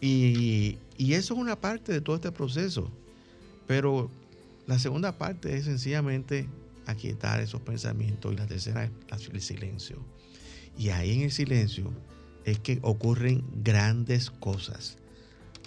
Y, 0.00 0.78
y 0.96 1.14
eso 1.14 1.34
es 1.34 1.40
una 1.40 1.56
parte 1.56 1.92
de 1.92 2.00
todo 2.00 2.16
este 2.16 2.32
proceso. 2.32 2.90
Pero 3.66 4.10
la 4.68 4.78
segunda 4.78 5.16
parte 5.16 5.56
es 5.56 5.64
sencillamente 5.64 6.46
aquietar 6.84 7.40
esos 7.40 7.62
pensamientos. 7.62 8.34
Y 8.34 8.36
la 8.36 8.46
tercera 8.46 8.84
es 8.84 9.28
el 9.32 9.40
silencio. 9.40 10.04
Y 10.76 10.90
ahí 10.90 11.16
en 11.16 11.22
el 11.22 11.32
silencio 11.32 11.90
es 12.44 12.58
que 12.58 12.78
ocurren 12.82 13.42
grandes 13.64 14.30
cosas. 14.30 14.98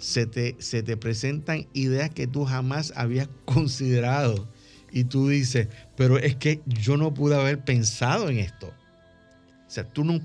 Se 0.00 0.26
te, 0.26 0.54
se 0.60 0.84
te 0.84 0.96
presentan 0.96 1.66
ideas 1.72 2.10
que 2.10 2.28
tú 2.28 2.44
jamás 2.44 2.92
habías 2.94 3.28
considerado. 3.44 4.48
Y 4.92 5.04
tú 5.04 5.28
dices, 5.28 5.66
pero 5.96 6.18
es 6.18 6.36
que 6.36 6.62
yo 6.64 6.96
no 6.96 7.12
pude 7.12 7.34
haber 7.34 7.64
pensado 7.64 8.28
en 8.28 8.38
esto. 8.38 8.68
O 8.68 9.70
sea, 9.74 9.82
tú 9.82 10.04
no, 10.04 10.20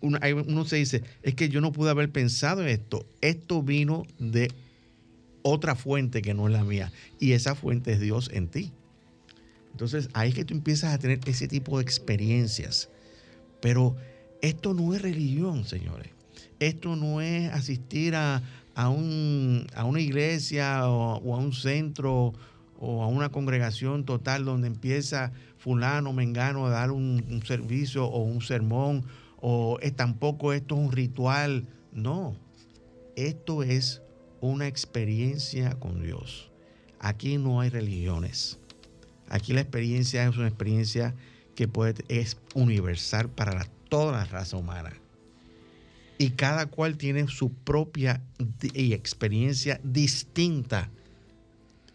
uno, 0.00 0.18
uno 0.46 0.64
se 0.66 0.76
dice, 0.76 1.02
es 1.24 1.34
que 1.34 1.48
yo 1.48 1.60
no 1.60 1.72
pude 1.72 1.90
haber 1.90 2.12
pensado 2.12 2.62
en 2.62 2.68
esto. 2.68 3.06
Esto 3.22 3.60
vino 3.60 4.04
de 4.20 4.52
otra 5.42 5.74
fuente 5.74 6.22
que 6.22 6.34
no 6.34 6.46
es 6.46 6.52
la 6.52 6.64
mía. 6.64 6.92
Y 7.18 7.32
esa 7.32 7.54
fuente 7.54 7.92
es 7.92 8.00
Dios 8.00 8.30
en 8.32 8.48
ti. 8.48 8.72
Entonces 9.72 10.08
ahí 10.12 10.30
es 10.30 10.34
que 10.34 10.44
tú 10.44 10.54
empiezas 10.54 10.92
a 10.94 10.98
tener 10.98 11.20
ese 11.26 11.48
tipo 11.48 11.78
de 11.78 11.82
experiencias. 11.82 12.88
Pero 13.60 13.96
esto 14.42 14.74
no 14.74 14.94
es 14.94 15.02
religión, 15.02 15.64
señores. 15.64 16.10
Esto 16.58 16.96
no 16.96 17.20
es 17.20 17.50
asistir 17.52 18.14
a, 18.14 18.42
una 18.88 20.00
iglesia 20.00 20.88
o, 20.88 21.34
a 21.34 21.38
un 21.38 21.52
centro 21.52 22.32
o 22.78 23.02
a 23.02 23.06
una 23.06 23.30
congregación 23.30 24.04
total 24.04 24.44
donde 24.44 24.66
empieza 24.66 25.32
fulano, 25.58 26.12
mengano 26.14 26.66
a 26.66 26.70
dar 26.70 26.90
un, 26.90 27.42
servicio 27.46 28.06
o 28.06 28.22
un 28.22 28.42
sermón. 28.42 29.04
O 29.40 29.78
es, 29.80 29.94
tampoco 29.94 30.52
esto 30.52 30.74
es 30.74 30.80
un 30.80 30.92
ritual. 30.92 31.66
No, 31.92 32.36
esto 33.16 33.62
es 33.62 34.02
una 34.40 34.66
experiencia 34.66 35.74
con 35.74 36.02
Dios. 36.02 36.50
Aquí 36.98 37.38
no 37.38 37.60
hay 37.60 37.70
religiones. 37.70 38.58
Aquí 39.28 39.52
la 39.52 39.60
experiencia 39.60 40.26
es 40.26 40.36
una 40.36 40.48
experiencia 40.48 41.14
que 41.54 41.68
puede, 41.68 42.04
es 42.08 42.36
universal 42.54 43.28
para 43.28 43.64
toda 43.88 44.12
la 44.12 44.24
raza 44.24 44.56
humana. 44.56 44.92
Y 46.18 46.30
cada 46.30 46.66
cual 46.66 46.96
tiene 46.96 47.28
su 47.28 47.52
propia 47.52 48.22
experiencia 48.74 49.80
distinta 49.82 50.90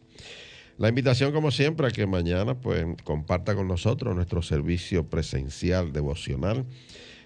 La 0.78 0.88
invitación, 0.88 1.32
como 1.32 1.50
siempre, 1.50 1.88
a 1.88 1.90
que 1.90 2.06
mañana 2.06 2.60
pues, 2.60 2.86
comparta 3.02 3.56
con 3.56 3.66
nosotros 3.66 4.14
nuestro 4.14 4.42
servicio 4.42 5.10
presencial 5.10 5.92
devocional 5.92 6.64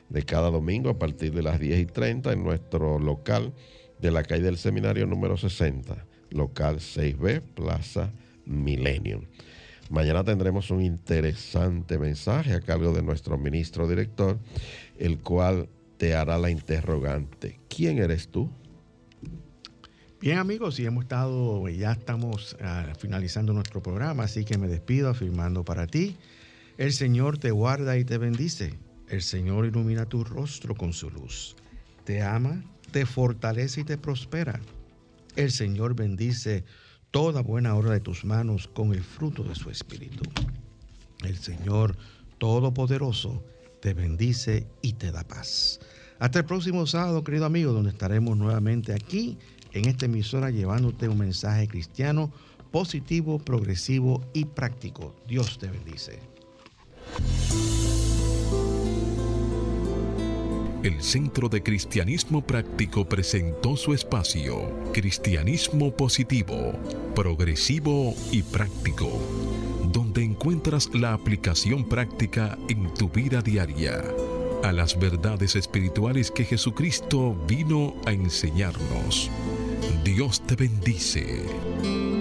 de 0.08 0.22
cada 0.22 0.50
domingo 0.50 0.88
a 0.88 0.98
partir 0.98 1.34
de 1.34 1.42
las 1.42 1.60
10 1.60 1.80
y 1.80 1.86
30 1.86 2.32
en 2.32 2.42
nuestro 2.42 2.98
local 2.98 3.52
de 4.00 4.10
la 4.10 4.22
calle 4.22 4.42
del 4.42 4.56
Seminario 4.56 5.06
número 5.06 5.36
60, 5.36 6.06
local 6.30 6.76
6B, 6.76 7.42
Plaza 7.54 8.10
Millennium. 8.46 9.26
Mañana 9.90 10.24
tendremos 10.24 10.70
un 10.70 10.80
interesante 10.80 11.98
mensaje 11.98 12.54
a 12.54 12.60
cargo 12.60 12.94
de 12.94 13.02
nuestro 13.02 13.36
ministro 13.36 13.86
director, 13.86 14.38
el 14.98 15.18
cual 15.18 15.68
te 15.98 16.14
hará 16.14 16.38
la 16.38 16.50
interrogante, 16.50 17.60
¿quién 17.68 17.98
eres 17.98 18.28
tú? 18.28 18.50
Bien 20.22 20.38
amigos, 20.38 20.78
y 20.78 20.86
hemos 20.86 21.02
estado, 21.02 21.68
ya 21.68 21.90
estamos 21.90 22.56
ah, 22.62 22.92
finalizando 22.96 23.52
nuestro 23.52 23.82
programa, 23.82 24.22
así 24.22 24.44
que 24.44 24.56
me 24.56 24.68
despido 24.68 25.10
afirmando 25.10 25.64
para 25.64 25.88
ti, 25.88 26.16
el 26.78 26.92
Señor 26.92 27.38
te 27.38 27.50
guarda 27.50 27.98
y 27.98 28.04
te 28.04 28.18
bendice, 28.18 28.78
el 29.08 29.20
Señor 29.22 29.66
ilumina 29.66 30.06
tu 30.06 30.22
rostro 30.22 30.76
con 30.76 30.92
su 30.92 31.10
luz, 31.10 31.56
te 32.04 32.22
ama, 32.22 32.62
te 32.92 33.04
fortalece 33.04 33.80
y 33.80 33.84
te 33.84 33.98
prospera, 33.98 34.60
el 35.34 35.50
Señor 35.50 35.96
bendice 35.96 36.62
toda 37.10 37.42
buena 37.42 37.74
obra 37.74 37.90
de 37.90 38.00
tus 38.00 38.24
manos 38.24 38.68
con 38.68 38.92
el 38.94 39.02
fruto 39.02 39.42
de 39.42 39.56
su 39.56 39.70
espíritu. 39.70 40.22
El 41.24 41.36
Señor 41.36 41.96
Todopoderoso 42.38 43.42
te 43.80 43.92
bendice 43.92 44.68
y 44.82 44.92
te 44.92 45.10
da 45.10 45.24
paz. 45.24 45.80
Hasta 46.20 46.38
el 46.38 46.44
próximo 46.44 46.86
sábado, 46.86 47.24
querido 47.24 47.44
amigo, 47.44 47.72
donde 47.72 47.90
estaremos 47.90 48.36
nuevamente 48.36 48.92
aquí 48.92 49.36
en 49.72 49.88
esta 49.88 50.06
emisora 50.06 50.50
llevándote 50.50 51.08
un 51.08 51.18
mensaje 51.18 51.68
cristiano 51.68 52.30
positivo, 52.70 53.38
progresivo 53.38 54.22
y 54.32 54.46
práctico. 54.46 55.14
Dios 55.28 55.58
te 55.58 55.68
bendice. 55.68 56.18
El 60.82 61.00
Centro 61.00 61.48
de 61.48 61.62
Cristianismo 61.62 62.44
Práctico 62.44 63.08
presentó 63.08 63.76
su 63.76 63.94
espacio, 63.94 64.68
Cristianismo 64.92 65.96
Positivo, 65.96 66.72
Progresivo 67.14 68.16
y 68.32 68.42
Práctico, 68.42 69.08
donde 69.92 70.24
encuentras 70.24 70.90
la 70.92 71.12
aplicación 71.12 71.88
práctica 71.88 72.58
en 72.68 72.92
tu 72.94 73.08
vida 73.08 73.42
diaria 73.42 74.02
a 74.64 74.72
las 74.72 74.98
verdades 74.98 75.54
espirituales 75.54 76.30
que 76.30 76.44
Jesucristo 76.44 77.36
vino 77.46 77.94
a 78.04 78.12
enseñarnos. 78.12 79.30
Dios 80.04 80.40
te 80.46 80.56
bendice. 80.56 82.11